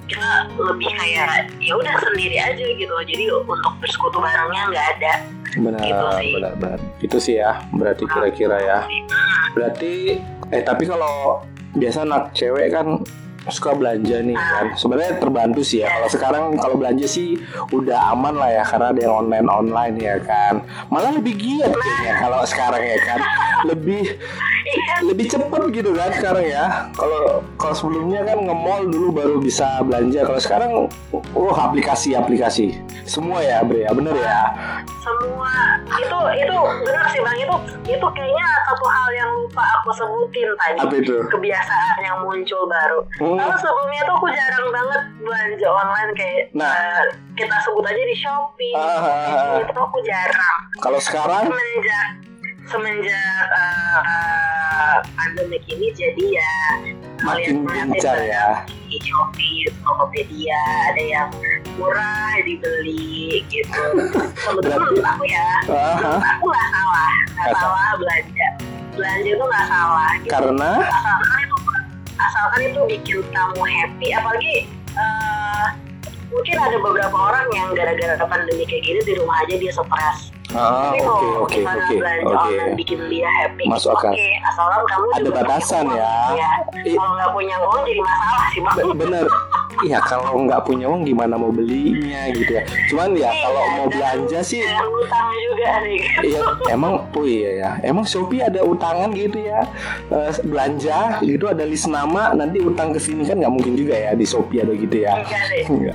[0.09, 2.95] kita lebih kayak ya udah sendiri aja gitu.
[3.05, 5.15] Jadi untuk bersekutu barengnya nggak ada.
[5.55, 6.33] benar Gitu sih.
[6.35, 8.79] benar benar itu sih ya berarti kira-kira ya
[9.55, 10.19] berarti
[10.51, 11.47] eh tapi kalau
[11.79, 12.99] biasa anak cewek kan
[13.53, 14.67] suka belanja nih kan.
[14.79, 15.89] Sebenarnya terbantu sih ya.
[15.93, 17.37] Kalau sekarang kalau belanja sih
[17.73, 20.65] udah aman lah ya karena ada yang online online ya kan.
[20.89, 23.21] Malah lebih giat kayaknya kalau sekarang ya kan.
[23.69, 24.05] Lebih.
[25.05, 26.65] Lebih cepet gitu kan sekarang ya.
[26.93, 30.23] Kalau kalau sebelumnya kan nge-mall dulu baru bisa belanja.
[30.23, 30.71] Kalau sekarang
[31.13, 32.79] oh aplikasi-aplikasi.
[33.05, 33.85] Semua ya, Bre.
[33.85, 34.41] Ya bener ya.
[35.05, 35.53] semua
[35.95, 37.57] itu itu benar sih bang itu
[37.87, 41.17] itu kayaknya satu hal yang lupa aku sebutin tadi Apa itu?
[41.29, 43.37] kebiasaan yang muncul baru Hmm.
[43.37, 46.73] kalau sebelumnya tuh aku jarang banget belanja online kayak Nah.
[46.73, 47.05] eh,
[47.37, 49.55] kita sebut aja di Shopee ah, ah.
[49.61, 52.09] itu aku jarang Kalau sekarang semenjak
[52.65, 53.99] semenjak eh,
[54.75, 56.53] eh, pandemi ini jadi ya
[57.25, 58.47] gencar barang ya.
[58.91, 60.61] di Shopee, Tokopedia
[60.93, 61.29] ada yang
[61.81, 63.85] murah dibeli gitu.
[64.39, 65.49] Sebetulnya aku ya,
[66.21, 68.49] aku nggak salah, nggak salah belanja.
[68.95, 70.11] Belanja itu nggak salah.
[70.23, 70.31] Gitu.
[70.31, 71.57] Karena Asalkan itu
[72.15, 74.55] asalkan itu bikin kamu happy, apalagi
[74.95, 75.67] eh,
[76.31, 80.31] mungkin ada beberapa orang yang gara-gara pandemi kayak gini di rumah aja dia stres.
[80.55, 82.55] Ah, oke mau oke oke oke.
[82.75, 83.65] bikin dia happy.
[83.67, 84.11] Masuk akal.
[84.11, 86.13] Oke, asalkan kamu Ada batasan uang, ya.
[86.35, 86.51] ya.
[86.81, 88.75] I- Kalau nggak punya uang jadi masalah sih bang.
[88.77, 89.27] Be- Bener.
[89.77, 92.63] Iya kalau nggak punya uang gimana mau belinya gitu ya.
[92.87, 96.01] Cuman ya kalau Iya, mau dan- belanja sih dan utang juga nih.
[96.25, 96.41] Iya,
[96.71, 97.71] emang oh iya ya.
[97.83, 99.67] Emang Shopee ada utangan gitu ya.
[100.09, 104.11] Eh, belanja gitu ada list nama nanti utang ke sini kan nggak mungkin juga ya
[104.13, 105.19] di Shopee ada gitu ya.
[105.19, 105.65] Enggak deh.
[105.67, 105.95] Enggak.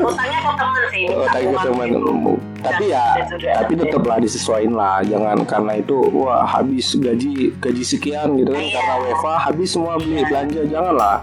[0.00, 1.04] Utangnya ke temen sih.
[1.16, 2.32] Oh, tapi Aku ke teman gitu.
[2.62, 4.96] Tapi ya sudah tapi tetap lah disesuaikan lah.
[5.02, 8.62] Jangan karena itu wah habis gaji gaji sekian gitu kan.
[8.62, 8.72] Iya.
[8.80, 10.60] karena WFA habis semua beli belanja.
[10.68, 11.16] Janganlah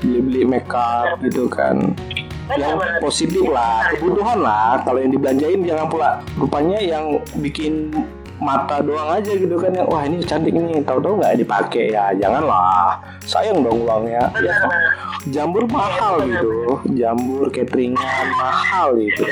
[0.00, 1.94] beli beli makeup gitu kan.
[2.50, 4.82] Yang positif lah kebutuhan lah.
[4.82, 6.10] Kalau yang dibelanjain jangan pula.
[6.34, 7.94] Rupanya yang bikin
[8.40, 9.70] mata doang aja gitu kan.
[9.70, 12.10] Yang wah ini cantik ini tahu-tahu nggak dipakai ya?
[12.18, 12.98] Janganlah.
[13.22, 14.26] Sayang dong uangnya.
[14.42, 14.54] Ya.
[15.28, 16.80] Jambur mahal Iya, gitu.
[16.96, 19.28] jambur cateringan mahal gitu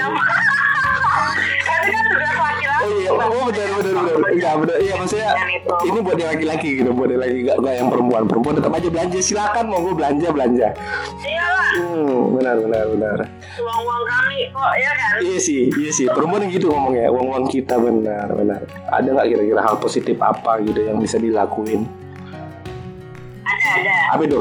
[2.79, 4.31] Oh iya, oh benar benar benar.
[4.31, 4.77] Enggak benar.
[4.79, 5.75] Iya maksudnya Dan itu.
[5.91, 8.23] ini buat yang laki-laki gitu, buat yang laki enggak enggak yang perempuan.
[8.31, 10.69] Perempuan tetap aja belanja, silakan monggo belanja belanja.
[11.27, 11.71] Iyalah.
[11.79, 13.19] Hmm, benar benar benar.
[13.59, 15.13] Uang-uang kami kok ya kan.
[15.21, 16.07] Iya sih, iya sih.
[16.07, 18.61] Perempuan yang gitu ngomongnya, uang-uang kita benar benar.
[18.95, 21.83] Ada nggak kira-kira hal positif apa gitu yang bisa dilakuin?
[23.43, 23.97] Ada ada.
[24.15, 24.41] Apa itu?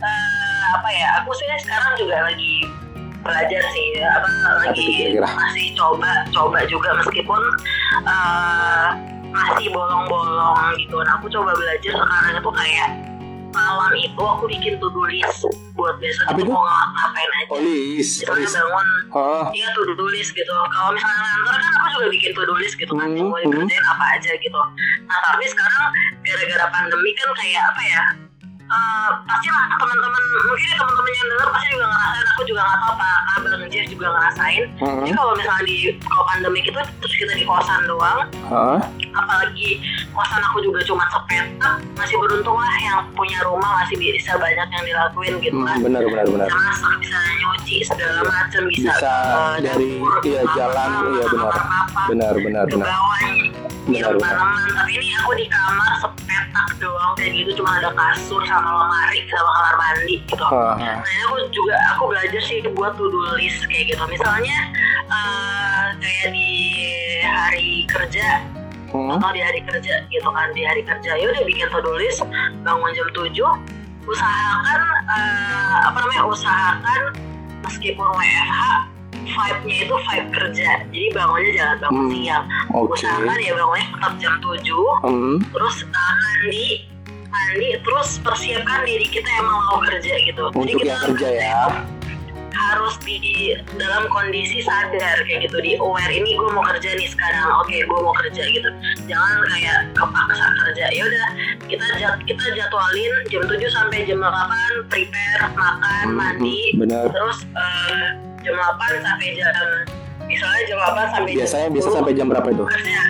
[0.00, 1.08] Eh, apa ya?
[1.20, 2.64] Aku sih sekarang juga lagi
[3.20, 4.28] belajar sih apa
[4.64, 5.28] lagi kira-kira?
[5.28, 7.40] masih coba coba juga meskipun
[8.02, 8.88] eh,
[9.30, 10.96] masih bolong-bolong gitu.
[10.98, 12.88] Nah aku coba belajar sekarang itu kayak
[13.50, 15.42] malam itu aku bikin to-do list
[15.74, 17.50] buat besok Apa itu mau nga- ngapain aja.
[17.50, 18.54] Oh list, Misalnya list.
[18.54, 19.46] bangun Hah?
[19.50, 20.54] Iya to-do list gitu.
[20.54, 23.10] Kalau misalnya ngantor kan aku juga bikin to-do list gitu kan.
[23.10, 23.50] Hmm, Mau hmm.
[23.50, 24.60] dikerjain apa aja gitu.
[25.04, 25.82] Nah tapi sekarang
[26.22, 28.02] gara-gara pandemi kan kayak apa ya?
[28.70, 32.78] Eh pasti lah teman-teman mungkin ya teman-teman yang dengar pasti juga ngerasain aku juga nggak
[32.78, 35.02] tahu apa Abang Jeff juga ngerasain Hmm.
[35.02, 38.78] jadi kalau misalnya di kalau pandemi itu terus kita di kosan doang Hah?
[39.12, 39.68] apalagi
[40.08, 44.84] kosan aku juga cuma sepetak masih beruntung lah yang punya rumah masih bisa banyak yang
[44.84, 46.46] dilakuin gitu Hmm, kan benar benar benar.
[46.46, 51.24] bisa masak bisa nyuci segala macam bisa, Bisa eh, dari dapur, iya jalan makan, iya
[51.26, 51.54] benar.
[52.06, 52.64] Benar Benar,
[53.98, 54.14] benar.
[54.22, 59.18] tanaman tapi ini aku di kamar sepetak doang kayak gitu cuma ada kasur sama lemari
[59.26, 60.74] sama kamar mandi gitu hah.
[60.78, 64.56] Nah aku juga aku belajar sih buat to do list kayak gitu misalnya
[65.06, 66.50] eh, kayak di
[67.24, 68.28] hari kerja
[68.90, 69.22] Hmm.
[69.22, 72.26] atau di hari kerja gitu kan di hari kerja ya udah bikin to do list
[72.66, 73.30] bangun jam 7
[74.02, 77.00] usahakan eh, apa namanya usahakan
[77.62, 78.89] meskipun WFH
[79.22, 82.92] vibe-nya itu vibe kerja jadi bangunnya jangan bangun Hmm, siang Oke.
[82.94, 85.36] usahakan ya bangunnya tetap jam 7 Hmm.
[85.46, 86.66] terus uh, mandi
[87.26, 91.62] mandi terus persiapkan diri kita emang mau kerja gitu Untuk yang kerja ya.
[92.50, 93.16] harus di
[93.74, 97.98] dalam kondisi sadar kayak gitu di aware ini gue mau kerja nih sekarang oke gue
[98.00, 98.68] mau kerja gitu
[99.06, 101.26] jangan kayak kepaksa kerja ya udah
[101.64, 104.30] kita jad, kita jadwalin jam 7 sampai jam 8
[104.86, 107.08] prepare makan Hmm, mandi Benar.
[107.08, 108.06] terus uh,
[108.40, 109.48] jam 8 sampai jam
[110.22, 112.64] misalnya jam 8 sampai Biasanya jam bisa 10 sampai jam berapa itu?
[112.66, 113.00] kerja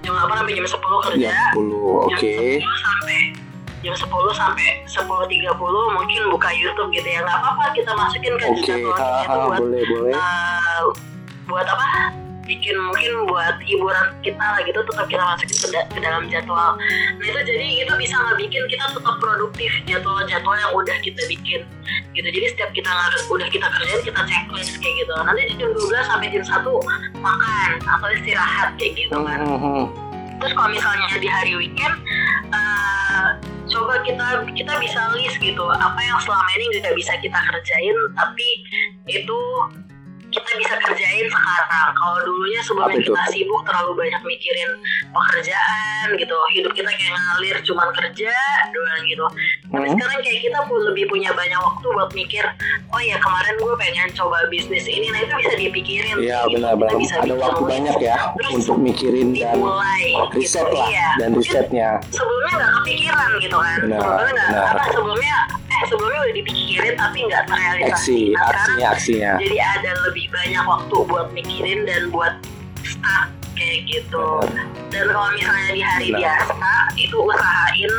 [0.00, 2.06] jam 8 sampai jam 10 kerja Jam 10.
[2.06, 2.34] Oke.
[2.58, 3.18] jam 10 sampai
[3.80, 5.56] jam 10 sampai 10.30
[5.90, 10.12] mungkin buka YouTube gitu ya nggak apa-apa kita masukin ke jadwal kita buat boleh boleh.
[10.12, 10.80] eh,
[11.46, 11.86] buat apa
[12.50, 16.74] bikin mungkin buat hiburan kita lah gitu tetap kita masukin ke, da- ke dalam jadwal.
[16.74, 21.62] Nah itu jadi itu bisa ngebikin kita tetap produktif jadwal-jadwal yang udah kita bikin.
[22.10, 25.14] Gitu jadi setiap kita ngar- udah kita kerjain kita checklist kayak gitu.
[25.22, 26.66] Nanti di jam 12 sampai jam 1
[27.20, 29.84] makan atau istirahat kayak gitu Hmm, kan hmm, hmm.
[30.40, 31.94] terus kalau misalnya di hari weekend
[32.48, 33.28] eh,
[33.68, 34.24] coba kita
[34.56, 38.48] kita bisa list gitu apa yang selama ini nggak bisa kita kerjain tapi
[39.06, 39.38] itu
[40.30, 41.88] kita bisa kerjain sekarang.
[41.92, 43.10] Kalau dulunya sebelumnya Apa itu?
[43.10, 44.70] kita sibuk terlalu banyak mikirin
[45.10, 48.32] pekerjaan gitu, hidup kita kayak ngalir cuman kerja
[48.68, 49.26] doang gitu.
[49.66, 49.94] Tapi Hmm.
[49.94, 52.44] sekarang kayak kita pun lebih punya banyak waktu buat mikir,
[52.88, 56.16] oh ya kemarin gue pengen coba bisnis ini, nah itu bisa dipikirin.
[56.16, 56.54] Iya gitu.
[56.56, 60.76] benar-benar ada waktu banyak ya terus untuk mikirin dan dimulai riset gitu.
[60.76, 61.08] lah Iya.
[61.18, 61.88] dan risetnya.
[62.10, 65.36] sebelumnya nggak kepikiran gitu kan Benar, sebelumnya nggak apa sebelumnya
[65.88, 67.92] sebelumnya udah dipikirin tapi nggak terrealisasi.
[67.94, 69.32] Aksi, nah aksinya, aksinya.
[69.40, 72.34] jadi ada lebih banyak waktu buat mikirin dan buat
[72.84, 74.28] start kayak gitu.
[74.90, 76.20] Dan kalau misalnya di hari Benar.
[76.20, 77.94] biasa itu usahain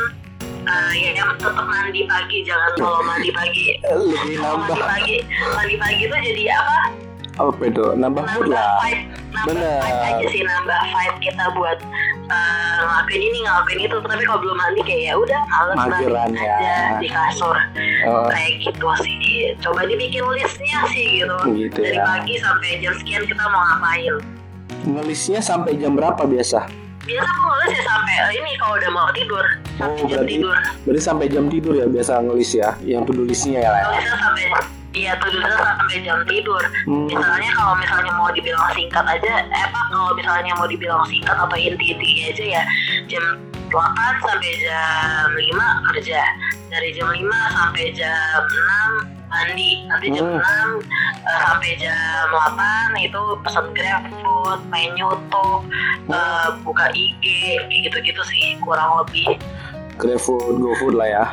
[0.62, 3.66] eh, ya yang tetap mandi pagi jangan kalau mandi pagi.
[4.12, 5.16] Lebih nambah mandi pagi
[5.54, 6.80] mandi pagi itu jadi apa
[7.34, 7.84] apa itu?
[7.94, 9.80] Nambah mood nambah lah.
[9.80, 11.78] vibe aja sih nambah vibe kita buat
[12.28, 16.52] uh, ngelakuin ini ngelakuin itu tapi kalau belum mandi kayak ya udah males banget ya.
[16.52, 17.56] aja di kasur
[18.02, 19.18] Oh, kayak gitu sih
[19.58, 22.04] coba dibikin listnya sih gitu gitu dari ya.
[22.04, 24.14] pagi sampai jam sekian kita mau ngapain
[24.82, 26.66] Nulisnya sampai jam berapa biasa?
[27.02, 30.32] biasa aku nulis ya sampai eh, ini kalau udah mau tidur sampai Oh, jam berarti
[30.36, 32.68] tidur berarti sampai jam tidur ya biasa nulis ya.
[32.78, 33.80] Yang tulisnya ya lah.
[33.80, 33.86] ya.
[33.88, 34.44] nulisnya sampai
[34.92, 37.06] iya tulisnya sampai jam tidur Hmm.
[37.08, 41.56] misalnya kalau misalnya mau dibilang singkat aja eh apa kalau misalnya mau dibilang singkat atau
[41.56, 42.62] inti-inti aja ya
[43.08, 43.24] jam
[43.72, 43.80] 8
[44.20, 46.20] sampai jam 5 kerja
[46.68, 47.24] dari jam 5
[47.56, 50.76] sampai jam 6 mandi nanti jam Hmm.
[50.84, 50.84] 6
[51.24, 55.64] eh, sampai jam 8 itu pesan GrabFood main YouTube
[56.06, 57.24] eh, buka IG
[57.70, 59.40] gitu-gitu sih kurang lebih
[59.96, 61.24] GrabFood, GoFood lah ya.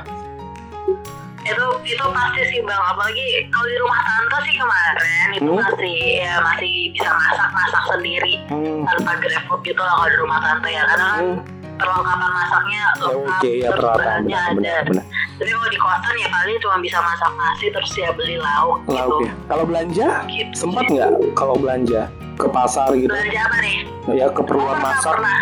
[1.41, 5.57] Itu itu pasti sih bang apalagi kalau di rumah tante sih kemarin itu Hmm.
[5.57, 8.83] masih ya masih bisa masak masak sendiri Hmm.
[8.85, 11.39] tanpa GrabFood gitu lah kalau di rumah tante ya karena kan Hmm.
[11.75, 15.05] perlengkapan masaknya Ya, lengkap Oke ya terus peralatan bahannya benar ada benar benar.
[15.31, 18.91] tapi kalau di kosan ya paling cuma bisa masak nasi terus ya beli lauk gitu
[18.93, 19.31] Lauk ya.
[19.47, 22.01] Kalau belanja Gitu sempat nggak kalau belanja
[22.35, 23.77] ke pasar gitu belanja apa nih
[24.13, 25.39] ya keperluan pernah, masak pernah.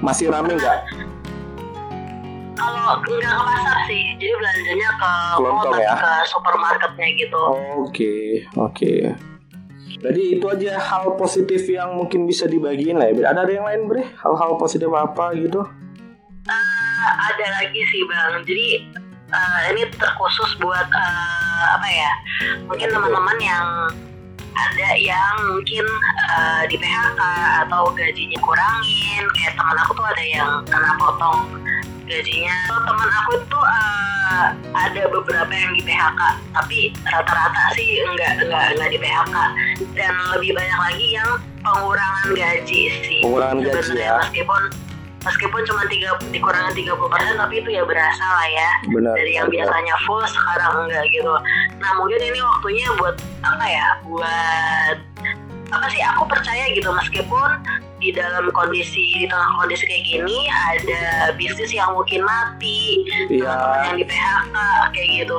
[0.00, 0.78] masih rame nggak
[2.64, 5.94] kalau nggak ke pasar sih jadi belanjanya ke Kelontong mall ya?
[6.00, 7.42] ke supermarketnya gitu.
[7.84, 8.16] Oke
[8.56, 8.94] oke.
[10.04, 13.88] Jadi itu aja hal positif yang mungkin bisa dibagiin lah ya ada ada yang lain
[13.88, 15.64] bre hal-hal positif apa gitu?
[16.44, 18.44] Eh, ada lagi sih bang.
[18.44, 18.68] Jadi
[19.32, 22.12] eh, ini terkhusus buat eh, apa ya?
[22.68, 23.66] Mungkin teman-teman yang
[24.54, 25.86] ada yang mungkin
[26.20, 27.20] eh, di PHK
[27.64, 29.24] atau gajinya kurangin.
[29.40, 31.64] Kayak teman aku tuh ada yang kena potong
[32.04, 36.20] gajinya teman aku tuh eh, ada beberapa yang di PHK
[36.52, 39.36] tapi rata-rata sih enggak enggak enggak di PHK
[39.96, 41.30] dan lebih banyak lagi yang
[41.64, 43.20] pengurangan gaji sih.
[43.24, 44.16] Pengurangan gaji Sebenarnya ya.
[44.20, 44.62] meskipun
[45.24, 48.70] meskipun cuma tiga dikurangan 30% tapi itu ya berasa lah ya.
[48.92, 49.72] Benar dari yang benar.
[49.72, 51.32] biasanya full sekarang enggak gitu.
[51.80, 53.86] Nah mungkin ini waktunya buat apa ya?
[54.04, 54.96] Buat
[55.72, 56.02] apa sih?
[56.04, 57.50] Aku percaya gitu meskipun
[58.04, 60.38] di dalam kondisi di tengah kondisi kayak gini
[60.76, 63.00] ada bisnis yang mungkin mati
[63.32, 63.48] Iya.
[63.48, 64.56] teman-teman yang di PHK
[64.92, 65.38] kayak gitu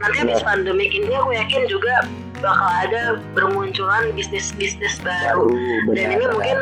[0.00, 0.48] nanti habis Benar.
[0.48, 1.94] pandemi ini aku yakin juga
[2.40, 3.02] bakal ada
[3.36, 6.58] bermunculan bisnis-bisnis baru baru dan ini mungkin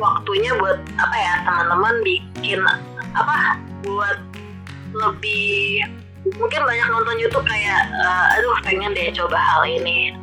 [0.00, 2.64] waktunya buat apa ya teman-teman bikin
[3.12, 4.16] apa buat
[4.96, 5.84] lebih
[6.40, 10.16] mungkin banyak nonton YouTube kayak eh, aduh pengen deh coba hal ini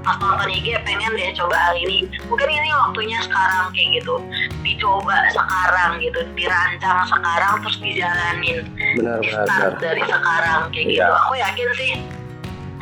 [0.00, 2.04] pas nonton IG pengen deh coba hal ini.
[2.26, 4.14] Mungkin ini waktunya sekarang kayak gitu.
[4.60, 8.58] Dicoba sekarang gitu dirancang sekarang terus dijalanin.
[8.94, 9.72] Benar di start benar.
[9.78, 11.02] dari sekarang kayak gitu.
[11.02, 11.16] Iya.
[11.18, 11.92] aku yakin sih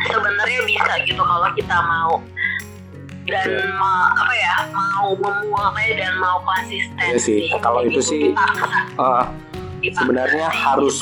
[0.04, 2.14] sebenarnya bisa gitu kalau kita mau.
[3.24, 3.72] Dan Iya.
[3.74, 8.68] ma- apa ya mau memulai dan mau konsisten Iya sih, kalau itu sih- dipaksa,
[9.80, 9.96] dipaksa.
[9.96, 10.96] sebenarnya sih, harus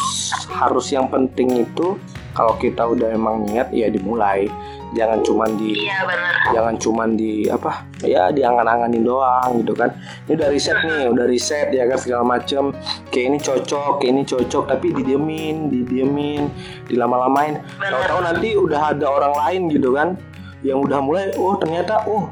[0.48, 1.98] harus yang penting itu
[2.30, 4.46] kalau kita udah emang niat ya dimulai
[4.92, 6.04] jangan cuman di iya
[6.52, 9.90] jangan cuman di apa ya diangan-anganin doang gitu kan.
[10.28, 12.76] Ini udah riset nih udah riset ya kan segala macem.
[13.08, 16.52] Kayak ini cocok kayak ini cocok tapi didiemin didiemin
[16.86, 17.62] dilama-lamain.
[17.80, 20.18] Tahu-tahu nanti udah ada orang lain gitu kan
[20.62, 22.30] yang udah mulai oh ternyata oh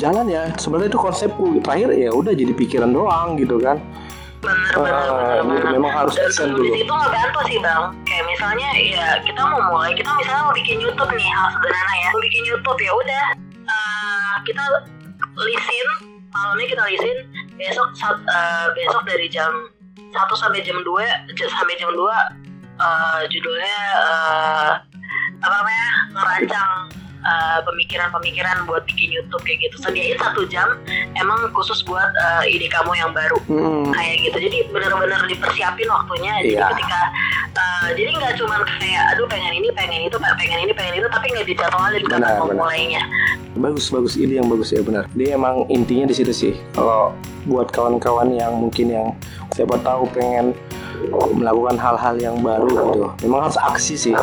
[0.00, 1.58] jalan ya sebenarnya itu konsepku.
[1.64, 3.82] Terakhir ya udah jadi pikiran doang gitu kan
[4.44, 6.74] benar benar benar gitu, benar memang harus dan tulis dulu.
[6.76, 7.82] itu ngebantu sih bang.
[8.04, 12.08] Kayak misalnya ya kita mau mulai kita misalnya mau bikin YouTube nih hal sederhana ya.
[12.12, 13.26] Mau bikin YouTube ya udah.
[13.64, 14.62] Eh, kita
[15.40, 15.88] lisin
[16.30, 17.16] malamnya kita lisin
[17.54, 19.50] besok eh, besok dari jam
[19.96, 20.84] 1 sampai jam 2
[21.32, 21.98] j- sampai jam 2
[22.76, 24.70] eh, judulnya eh,
[25.40, 26.70] apa namanya ngerancang
[27.24, 30.76] uh, pemikiran-pemikiran buat bikin YouTube kayak gitu sediain satu jam
[31.14, 33.90] emang khusus buat uh, ide kamu yang baru Hmm.
[33.90, 36.66] kayak gitu jadi benar-benar dipersiapin waktunya jadi Iya.
[36.70, 37.00] ketika
[37.52, 41.26] uh, jadi nggak cuman kayak aduh pengen ini pengen itu pengen ini pengen itu tapi
[41.28, 43.02] nggak dijadwalin kapan mau mulainya
[43.54, 45.06] Bagus bagus ide yang bagus ya benar.
[45.14, 46.54] Dia emang intinya di situ sih.
[46.74, 47.14] Kalau
[47.46, 49.06] buat kawan-kawan yang mungkin yang
[49.54, 50.50] siapa tahu pengen
[51.32, 53.02] melakukan hal-hal yang baru gitu.
[53.22, 54.14] Memang harus aksi sih.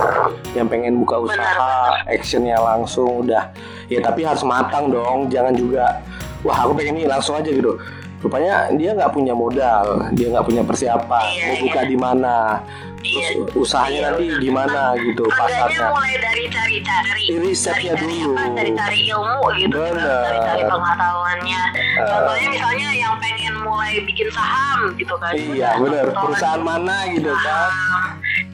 [0.51, 3.49] Yang pengen buka usaha, actionnya langsung udah.
[3.87, 5.27] Ya tapi harus matang dong.
[5.27, 5.99] Jangan juga
[6.41, 7.77] wah aku pengen ini langsung aja gitu.
[8.21, 11.25] Rupanya dia nggak punya modal, dia nggak punya persiapan.
[11.27, 11.61] Iya, Mau iya.
[11.65, 12.35] buka di mana?
[13.01, 13.25] Iya.
[13.33, 14.41] Terus usahanya Iya, nanti benar.
[14.45, 15.89] gimana gitu pasarnya.
[15.89, 18.37] mulai dari cari-cari Risetnya cari-cari dulu.
[18.53, 20.21] cari-cari ilmu gitu Benar.
[20.21, 21.61] cari-cari pengetahuannya
[21.97, 26.05] contohnya misalnya yang pengen mulai bikin saham gitu kan Iya benar.
[26.11, 27.69] Atau Perusahaan mana gitu kan?
[27.69, 28.03] saham,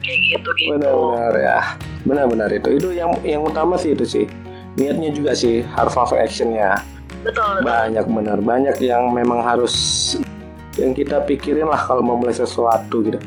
[0.04, 1.58] kayak gitu gitu Benar-benar ya.
[2.04, 2.68] Benar-benar itu.
[2.78, 4.24] Itu yang yang utama sih itu sih.
[4.78, 6.78] Niatnya juga sih harus langsung actionnya.
[7.26, 8.38] betul betul Banyak benar.
[8.38, 9.74] Banyak yang memang harus
[10.78, 13.18] yang kita pikirin lah kalau mau mulai sesuatu gitu.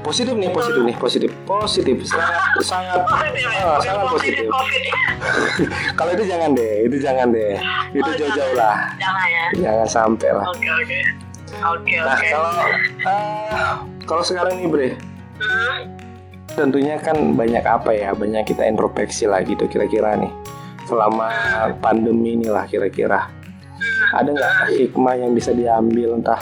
[0.00, 3.44] Positif nih, positif nih, positif, positif, sangat, sangat, positif.
[3.52, 4.44] bukan sangat positif.
[4.48, 4.94] positif.
[6.00, 7.54] Kalau itu jangan deh, itu jangan deh,
[7.92, 8.60] itu Oh, jauh-jauh jangan.
[8.64, 9.44] lah, jangan ya?
[9.60, 10.44] Jangan sampai lah.
[10.46, 11.00] oke oke.
[11.60, 12.52] Oke Nah kalau
[13.02, 13.72] eh,
[14.06, 14.88] kalau sekarang nih Bre,
[15.36, 15.78] Hmm,
[16.50, 18.12] tentunya kan banyak apa ya?
[18.12, 20.32] Banyak kita introspeksi lah gitu kira-kira nih.
[20.84, 21.28] Selama
[21.76, 23.28] pandemi inilah kira-kira.
[24.10, 26.40] Ada nggak hikmah yang bisa diambil entah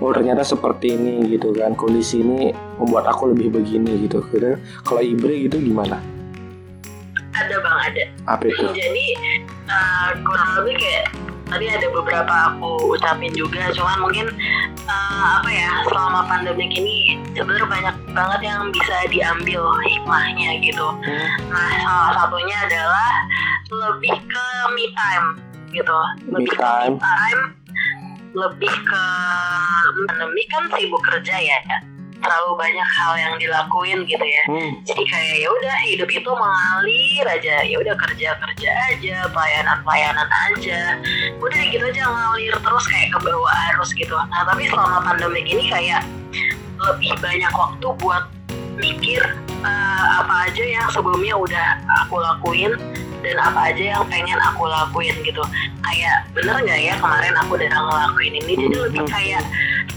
[0.00, 1.76] oh ternyata seperti ini gitu kan.
[1.76, 4.24] Kondisi ini membuat aku lebih begini gitu.
[4.32, 6.00] Kira kalau Ibre gitu gimana?
[7.36, 8.04] Ada bang ada.
[8.36, 8.66] Apa itu?
[8.74, 9.06] Jadi
[9.68, 11.04] uh, kurang lebih kayak
[11.50, 13.70] tadi ada beberapa aku ucapin juga.
[13.72, 14.26] Cuman mungkin
[14.88, 16.96] uh, apa ya selama pandemi ini
[17.36, 20.86] sebenarnya banyak banget yang bisa diambil hikmahnya gitu.
[21.48, 23.10] Nah salah satunya adalah
[23.70, 25.26] lebih ke me time
[25.70, 25.98] gitu.
[26.26, 26.94] Me lebih time.
[26.98, 27.59] ke me time
[28.30, 29.04] lebih ke
[30.06, 31.58] pandemi kan sibuk kerja ya
[32.20, 34.42] terlalu banyak hal yang dilakuin gitu ya.
[34.46, 37.56] Hmm, jadi kayak ya udah hidup itu mengalir aja.
[37.64, 41.00] Ya udah kerja kerja aja pelayanan pelayanan aja.
[41.40, 44.14] Udah gitu aja ngalir terus kayak ke bawah arus gitu.
[44.28, 46.04] Nah tapi selama pandemi ini kayak
[46.80, 48.24] lebih banyak waktu buat
[48.80, 49.20] mikir
[49.64, 51.66] eh, apa aja yang sebelumnya udah
[52.04, 52.72] aku lakuin
[53.20, 55.42] dan apa aja yang pengen aku lakuin gitu.
[55.80, 58.52] Kayak bener nggak ya kemarin aku udah ngelakuin ini?
[58.56, 59.42] Jadi lebih kayak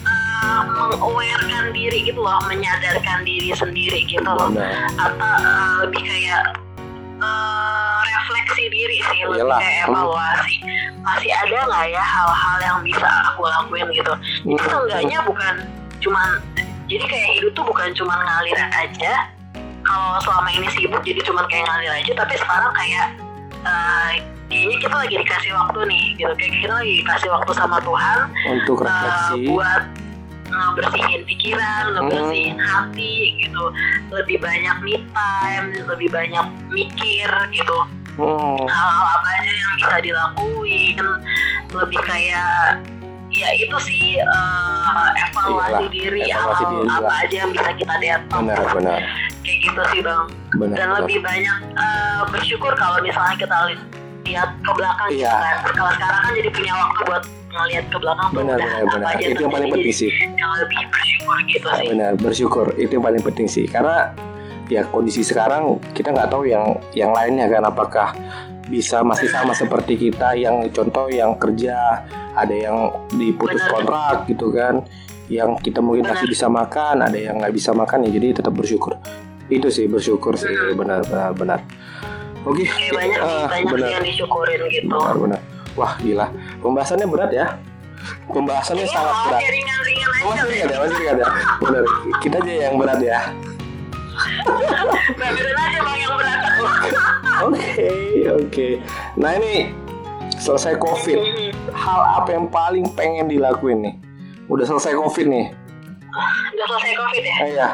[0.03, 4.51] eh, mengawarekan diri gitu loh menyadarkan diri sendiri gitu loh.
[4.99, 6.43] Atau eh, lebih kayak
[7.19, 10.55] eh, refleksi diri sih lebih kayak evaluasi.
[11.03, 14.13] Masih ada nggak ya hal-hal yang bisa aku lakuin gitu?
[14.43, 14.67] Jadi Hmm.
[14.71, 15.53] seenggaknya bukan
[16.03, 16.27] cuman
[16.83, 19.13] jadi kayak hidup tuh bukan cuman ngalir aja
[19.83, 22.11] kalau selama ini sibuk jadi cuman kayak ngalir aja.
[22.23, 23.07] Tapi sekarang kayak
[23.63, 24.11] eh,
[24.49, 26.33] kayaknya kita lagi dikasih waktu nih gitu.
[26.35, 28.17] Kayak kita lagi dikasih waktu sama Tuhan
[28.51, 29.39] untuk uh, refleksi.
[29.51, 29.83] buat
[30.53, 32.67] ngebersihin pikiran, ngebersihin Hmm.
[32.69, 33.63] hati gitu,
[34.13, 37.77] lebih banyak me time, lebih banyak mikir gitu,
[38.21, 41.05] hmm, hal-hal apa aja yang bisa dilakuin,
[41.73, 42.85] lebih kayak
[43.33, 47.15] ya itu sih uh, evaluasi Iyalah, diri, evaluasi hal-hal diri apa lah.
[47.19, 48.99] aja yang bisa kita develop, benar benar
[49.41, 50.23] kayak gitu sih bang.
[50.53, 50.97] benar Dan benar.
[51.01, 53.85] lebih banyak uh, bersyukur kalau misalnya kita li-
[54.23, 55.33] lihat ke belakang gitu Iya.
[55.35, 55.55] kan.
[55.73, 59.25] Kalau sekarang kan jadi punya waktu buat ngelihat ke belakang benar benar apa benar aja
[59.27, 61.87] itu yang paling penting sih yang lebih bersyukur gitu sih.
[61.87, 64.09] benar bersyukur itu yang paling penting sih karena
[64.65, 68.09] ya kondisi sekarang kita nggak tahu yang yang lainnya kan apakah
[68.63, 74.81] bisa masih sama seperti kita yang contoh yang kerja ada yang diputus kontrak gitu kan
[75.27, 78.95] yang kita mungkin masih bisa makan ada yang nggak bisa makan ya jadi tetap bersyukur.
[79.51, 81.03] Itu sih bersyukur sih benar.
[81.03, 81.59] benar benar
[82.43, 83.87] oke Kayak banyak sih, banyak benar.
[83.87, 84.87] sih yang disyukurin gitu.
[84.91, 85.39] benar benar.
[85.73, 86.27] Wah gila.
[86.61, 87.47] Pembahasannya berat ya.
[88.27, 89.41] Pembahasannya Ini sangat berat.
[89.41, 89.81] masih ringan
[90.69, 91.83] ya masih ringan ya benar.
[92.19, 93.19] Kita aja yang berat ya
[94.13, 96.39] Aja bang yang berat.
[97.43, 97.89] Oke,
[98.29, 98.67] oke.
[99.17, 99.73] Nah ini
[100.37, 101.19] selesai COVID,
[101.73, 103.95] hal apa yang paling pengen dilakuin nih?
[104.47, 105.45] Udah selesai COVID nih.
[106.53, 107.35] Udah selesai covid ya?
[107.35, 107.69] Ah, iya.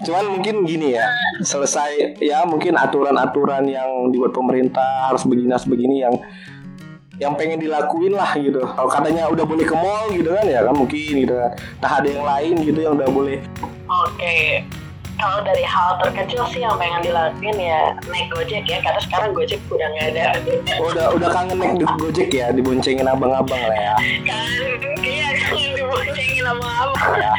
[0.00, 1.04] Cuman mungkin gini ya,
[1.44, 6.14] selesai ya mungkin aturan-aturan yang dibuat pemerintah harus begini harus begini yang
[7.20, 8.64] yang pengen dilakuin lah gitu.
[8.64, 11.52] Kalau katanya udah boleh ke mall gitu kan ya kan mungkin gitu kan.
[11.84, 13.38] Nah ada yang lain gitu yang udah boleh.
[13.84, 14.64] Oke.
[15.20, 19.60] Kalau dari hal terkecil sih yang pengen dilakuin ya naik gojek ya karena sekarang gojek
[19.68, 20.24] udah nggak ada
[20.80, 23.94] Oh, udah udah kangen naik di Gojek ya, diboncengin abang-abang lah ya.
[24.24, 24.48] kan
[25.04, 26.68] iya kan diboncengin apa
[27.20, 27.32] Ya.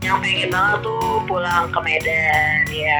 [0.00, 2.96] yang pengen banget tuh pulang ke Medan ya.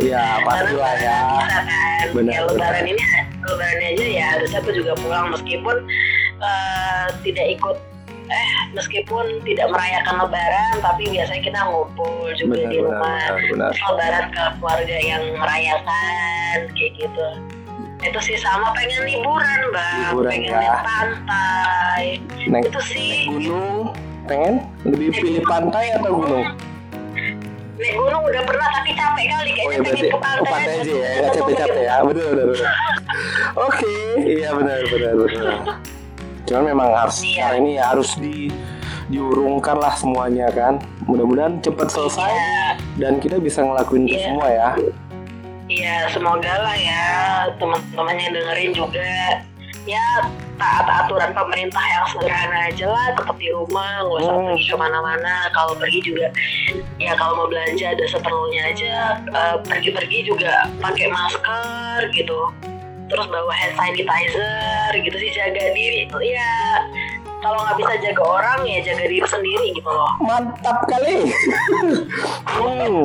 [0.00, 1.16] Iya, pasti lah ya.
[1.28, 2.06] Bisa kan.
[2.10, 3.02] Benar, ya lebaran ini
[3.40, 5.76] lebaran aja ya harusnya aku juga pulang meskipun
[6.40, 7.76] eh, tidak ikut
[8.30, 13.22] eh meskipun tidak merayakan lebaran tapi biasanya kita ngumpul juga Benar, di rumah.
[13.26, 13.70] benar, benar.
[13.74, 17.26] lebaran ke keluarga yang merayakan kayak gitu.
[18.00, 20.60] Itu sih sama pengen liburan bang Liburan, pengen ya.
[20.62, 22.04] lihat pantai.
[22.48, 23.12] Naik itu sih.
[23.28, 23.92] gunung,
[24.24, 24.54] pengen
[24.88, 26.46] lebih pilih pantai atau gunung?
[27.80, 29.50] naik gunung udah pernah tapi capek kali.
[29.50, 32.28] Oh kayaknya ya berarti pengen ke ke pantai, pantai aja ya, nggak capek-capek ya, benar
[32.36, 32.72] benar.
[33.68, 35.54] Oke, iya benar benar benar.
[36.50, 37.54] Cuman memang harus Iya.
[37.62, 38.50] ini harus di
[39.06, 40.82] diurungkan lah semuanya kan.
[41.06, 42.66] Mudah-mudahan cepat selesai Iya.
[42.98, 44.26] dan kita bisa ngelakuin itu Iya.
[44.26, 44.68] semua ya.
[45.70, 47.04] Iya, semoga lah ya
[47.54, 49.06] teman-teman yang dengerin juga
[49.86, 50.02] ya
[50.58, 54.46] taat aturan pemerintah yang sederhana aja lah, tetap di rumah, nggak usah Hmm.
[54.52, 55.34] pergi ke mana-mana.
[55.56, 56.26] Kalau pergi juga,
[57.00, 58.94] ya kalau mau belanja ada seperlunya aja.
[59.24, 62.52] Eh, pergi-pergi juga pakai masker gitu,
[63.10, 66.06] terus bawa hand sanitizer gitu sih jaga diri.
[66.22, 66.50] Ya
[67.40, 70.12] kalau nggak bisa jaga orang ya jaga diri sendiri gitu loh.
[70.20, 71.32] Mantap kali.
[72.46, 73.00] hmm,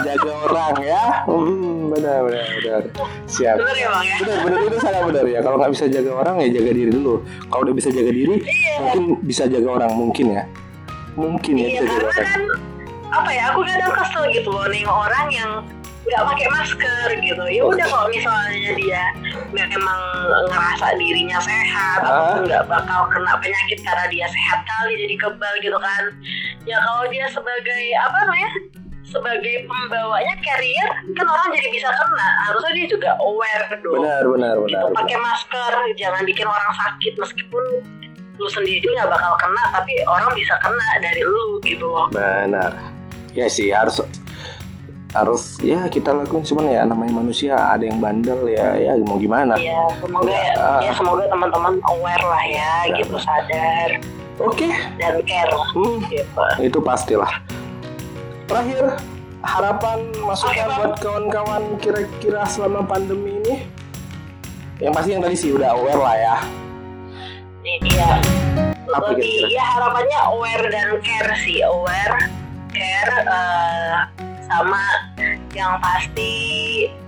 [0.00, 1.04] jaga orang ya.
[1.28, 2.82] Hmm, benar benar benar.
[3.28, 3.56] Siap.
[3.60, 4.16] Bener ya bang ya?
[4.20, 5.38] Benar benar itu sangat benar ya.
[5.40, 7.14] Kalau nggak bisa jaga orang ya jaga diri dulu.
[7.48, 8.74] Kalau udah bisa jaga diri, Iya.
[8.80, 10.42] mungkin bisa jaga orang mungkin ya.
[11.14, 12.26] Mungkin ya Iya bisa jaga karena orang.
[12.26, 12.42] kan
[13.14, 15.50] apa ya aku kadang kesel gitu loh nih orang yang
[16.04, 17.44] nggak pakai masker gitu.
[17.48, 19.02] Ya udah kalau misalnya dia
[19.52, 20.00] memang
[20.52, 25.78] ngerasa dirinya sehat ataupun nggak bakal kena penyakit karena dia sehat kali jadi kebal gitu
[25.80, 26.02] kan.
[26.68, 28.50] Ya kalau dia sebagai apa namanya
[29.04, 32.28] sebagai pembawanya carrier kan orang jadi bisa kena.
[32.50, 34.02] Harusnya dia juga aware dong.
[34.04, 34.68] Benar benar benar.
[34.68, 37.12] gitu pakai masker jangan bikin orang sakit.
[37.16, 37.64] Meskipun
[38.34, 41.86] lu sendiri nggak bakal kena tapi orang bisa kena dari lu gitu.
[41.86, 42.74] Loh Benar.
[43.34, 44.02] Ya sih harus
[45.14, 49.54] harus ya kita lakuin cuman ya namanya manusia ada yang bandel ya ya mau gimana.
[49.54, 50.82] ya semoga Ah.
[50.82, 52.98] ya semoga teman-teman aware lah ya Benar.
[52.98, 53.90] gitu sadar
[54.34, 54.66] Oke,
[54.98, 57.30] dan care hmm, gitu itu pastilah.
[58.44, 58.98] Terakhir
[59.40, 60.74] harapan masukan Bang.
[60.82, 63.54] buat kawan-kawan kira-kira selama pandemi ini
[64.82, 66.36] yang pasti yang tadi sih udah aware lah ya.
[67.62, 68.18] iya
[68.90, 69.46] Apa kira-kira?
[69.48, 72.18] ya harapannya aware dan care sih aware
[72.68, 73.96] care eh,
[74.46, 74.82] sama
[75.52, 76.32] yang pasti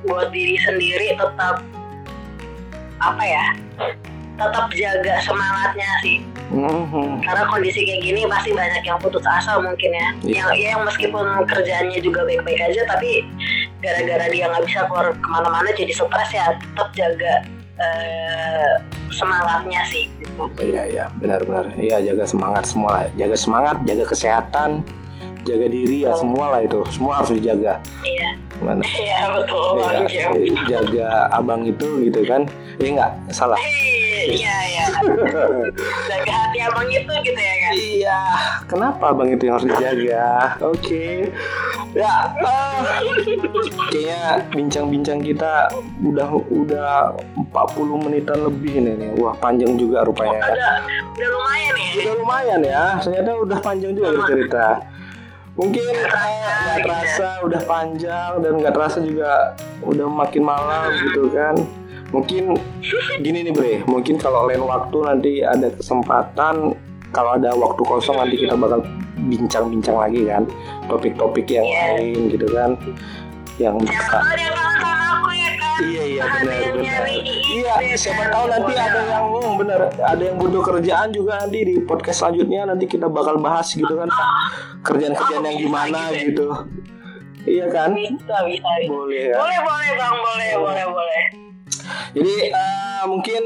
[0.03, 1.61] buat diri sendiri tetap
[2.97, 3.47] apa ya
[4.37, 7.27] tetap jaga semangatnya sih Mhm.
[7.27, 10.35] karena kondisi kayak gini pasti banyak yang putus asa mungkin ya Iya.
[10.39, 13.27] yang ya yang meskipun kerjaannya juga baik-baik aja tapi
[13.83, 17.35] gara-gara dia nggak bisa keluar ke mana-mana jadi stres ya tetap jaga
[17.77, 18.73] eh,
[19.13, 20.49] semangatnya sih gitu.
[20.65, 21.77] Iya iya benar-benar.
[21.77, 23.05] Iya jaga semangat semua.
[23.21, 24.81] Jaga semangat, jaga kesehatan,
[25.47, 26.83] jaga diri ya semua lah itu.
[26.91, 27.79] Semua harus dijaga.
[28.03, 28.83] iya Mana?
[28.83, 30.33] iya betul Iya, Jam.
[30.67, 32.43] jaga abang itu gitu kan.
[32.77, 33.57] Iya nggak salah.
[34.27, 34.85] iya iya
[36.09, 38.19] jaga hati abang itu gitu ya kan Iya,
[38.65, 40.27] kenapa abang itu yang harus dijaga?
[40.63, 41.31] Oke,
[41.93, 42.79] ya, eh,
[43.91, 44.21] kayaknya
[44.51, 45.69] bincang-bincang kita
[46.01, 46.91] udah udah
[47.53, 47.53] 40
[48.01, 49.11] menitan lebih nih, nih.
[49.17, 50.39] Wah panjang juga rupanya.
[50.39, 50.47] ya.
[50.49, 50.75] udah
[51.13, 54.67] udah lumayan ya Udah lumayan ya, ternyata udah panjang juga cerita.
[55.57, 61.57] Mungkin eh, nggak terasa udah panjang dan nggak terasa juga udah makin malam gitu kan.
[62.13, 62.55] Mungkin
[63.19, 66.77] gini nih Bre, mungkin kalau lain waktu nanti ada kesempatan
[67.11, 68.85] kalau ada waktu kosong nanti kita bakal
[69.17, 70.45] bincang-bincang lagi kan
[70.87, 71.81] topik-topik yang Iya.
[71.97, 72.71] lain gitu kan
[73.57, 74.21] yang bisa
[75.77, 76.85] ya kan Iya iya Ada benar yang benar.
[76.87, 77.17] nyari
[77.47, 78.31] Iya siapa kan?
[78.31, 82.61] tahu nanti ada yang hmm, benar ada yang butuh kerjaan juga nanti di podcast selanjutnya
[82.67, 84.09] nanti kita bakal bahas gitu kan
[84.83, 86.49] kerjaan-kerjaan yang gimana gitu.
[87.43, 87.95] Iya kan?
[87.95, 88.91] bisa bisa bisa.
[88.91, 89.37] Boleh ya.
[89.37, 91.23] boleh boleh bang boleh boleh boleh
[92.13, 93.43] Jadi eh, mungkin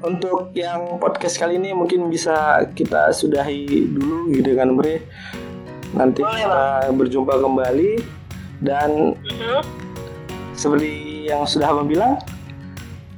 [0.00, 2.34] untuk yang podcast kali ini mungkin bisa
[2.68, 5.04] kita sudahi dulu gitu kan Bre.
[5.92, 7.92] Nanti Boleh, kita berjumpa kembali
[8.58, 9.60] dan Mhm.
[10.52, 10.90] seperti
[11.24, 12.20] yang sudah abang bilang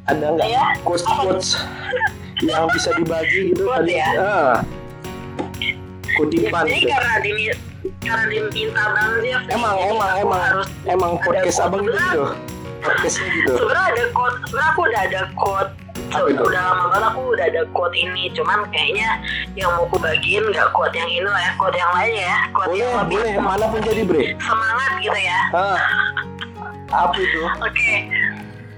[0.06, 0.64] ada nggak Iya.
[0.86, 1.48] quotes quotes
[2.46, 3.66] yang bisa dibagi gitu?
[3.66, 4.08] Quote tadi ya?
[4.22, 4.54] ah.
[6.16, 6.92] Kutipan jadi gitu.
[6.94, 7.44] karena dimi
[8.00, 12.24] karena diminta bang Jeff nih, emang emang emang harus emang podcast abang itu gitu?
[12.80, 13.52] Podcastnya gitu?
[13.58, 15.72] sebenarnya ada quote sebenarnya aku udah ada quote
[16.06, 16.42] itu?
[16.46, 18.22] udah lama banget aku udah ada quote ini.
[18.32, 19.08] Cuman kayaknya
[19.58, 22.38] yang mau aku bagiin nggak quote yang ini lah ya quote yang lainnya ya.
[22.54, 23.34] Quote boleh yang lebih boleh.
[23.42, 24.22] Mana pun jadi bre.
[24.38, 25.40] semangat gitu ya.
[25.52, 26.15] Ah
[26.90, 27.90] apa itu Oke.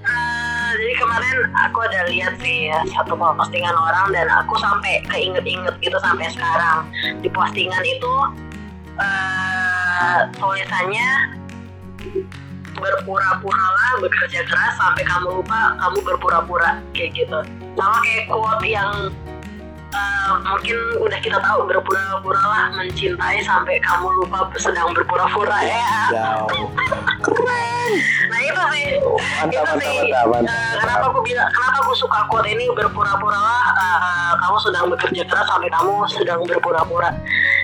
[0.08, 1.36] Eh, jadi kemarin
[1.68, 6.88] aku ada lihat sih ya, satu postingan orang dan aku sampai keinget-inget gitu sampai sekarang.
[7.20, 8.14] Di postingan itu
[8.96, 11.08] uh, tulisannya
[12.78, 17.42] berpura-puralah bekerja keras sampai kamu lupa kamu berpura-pura kayak gitu
[17.74, 19.10] sama kayak quote yang
[19.94, 25.84] uh, mungkin udah kita tahu berpura-pura lah mencintai sampai kamu lupa sedang berpura-pura ya.
[27.24, 27.92] Keren.
[28.28, 28.86] Nah itu sih.
[29.00, 29.98] Mantap, itu mantap, sih.
[30.12, 30.52] mantap, mantap.
[30.52, 33.64] Uh, kenapa aku bilang, kenapa aku suka quote ini berpura-pura lah.
[33.76, 37.10] Uh, kamu sedang bekerja keras sampai kamu sedang berpura-pura.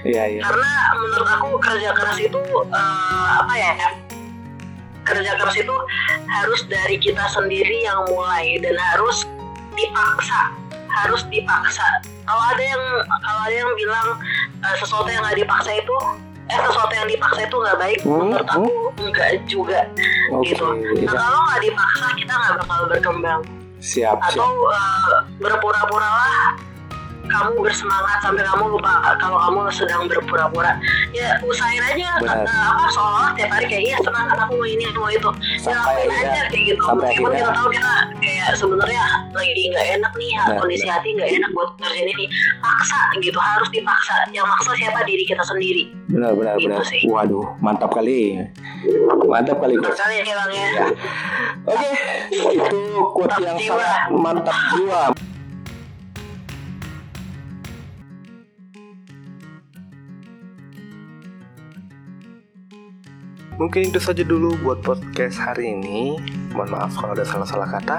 [0.05, 0.41] Iya iya.
[0.45, 2.41] Karena menurut aku kerja keras itu
[2.73, 3.73] uh, apa ya?
[5.05, 5.75] Kerja keras itu
[6.33, 9.29] harus dari kita sendiri yang mulai dan harus
[9.77, 10.64] dipaksa
[10.95, 11.87] harus dipaksa
[12.23, 12.83] kalau ada yang
[13.21, 14.09] kalau ada yang bilang
[14.61, 15.97] uh, sesuatu yang nggak dipaksa itu
[16.45, 18.69] eh sesuatu yang dipaksa itu nggak baik Hmm, menurut aku
[19.01, 19.81] nggak juga
[20.31, 20.53] Oke.
[20.53, 21.09] gitu nah iya.
[21.11, 23.41] kalau nggak dipaksa kita nggak bakal berkembang
[23.81, 24.73] Siap atau siap.
[24.73, 26.45] uh, berpura-pura lah
[27.25, 30.77] kamu bersemangat sampai kamu lupa kalau kamu sedang berpura-pura
[31.11, 32.43] ya usahain aja Benar.
[32.43, 36.05] uh, apa seolah tiap hari kayak iya semangat aku mau ini mau itu ya Sampai
[36.05, 40.31] akhirnya- aja kayak gitu sampai meskipun kita tahu kita kayak sebenarnya lagi nggak enak nih
[40.35, 42.25] Nah, kondisi hati nggak enak buat ngerjain ini
[42.59, 46.85] paksa gitu harus dipaksa yang maksa siapa diri kita sendiri Benar benar Gitu benar.
[46.85, 47.01] sih.
[47.07, 48.39] Waduh, mantap kali.
[49.25, 49.97] Mantap kali Coach.
[49.97, 50.85] kali ya bang ya Ya.
[51.65, 51.91] Oke,
[52.31, 55.03] itu quote Mantap yang sangat mantap jiwa.
[63.55, 66.19] Mungkin itu saja dulu buat podcast hari ini.
[66.51, 67.99] Mohon maaf kalau ada salah-salah kata.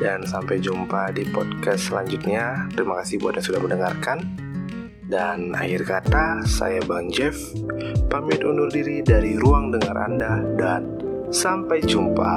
[0.00, 2.64] Dan sampai jumpa di podcast selanjutnya.
[2.72, 4.18] Terima kasih buat yang sudah mendengarkan.
[5.08, 7.36] Dan akhir kata, saya Bang Jeff,
[8.08, 10.96] pamit undur diri dari ruang dengar Anda dan
[11.28, 12.36] sampai jumpa.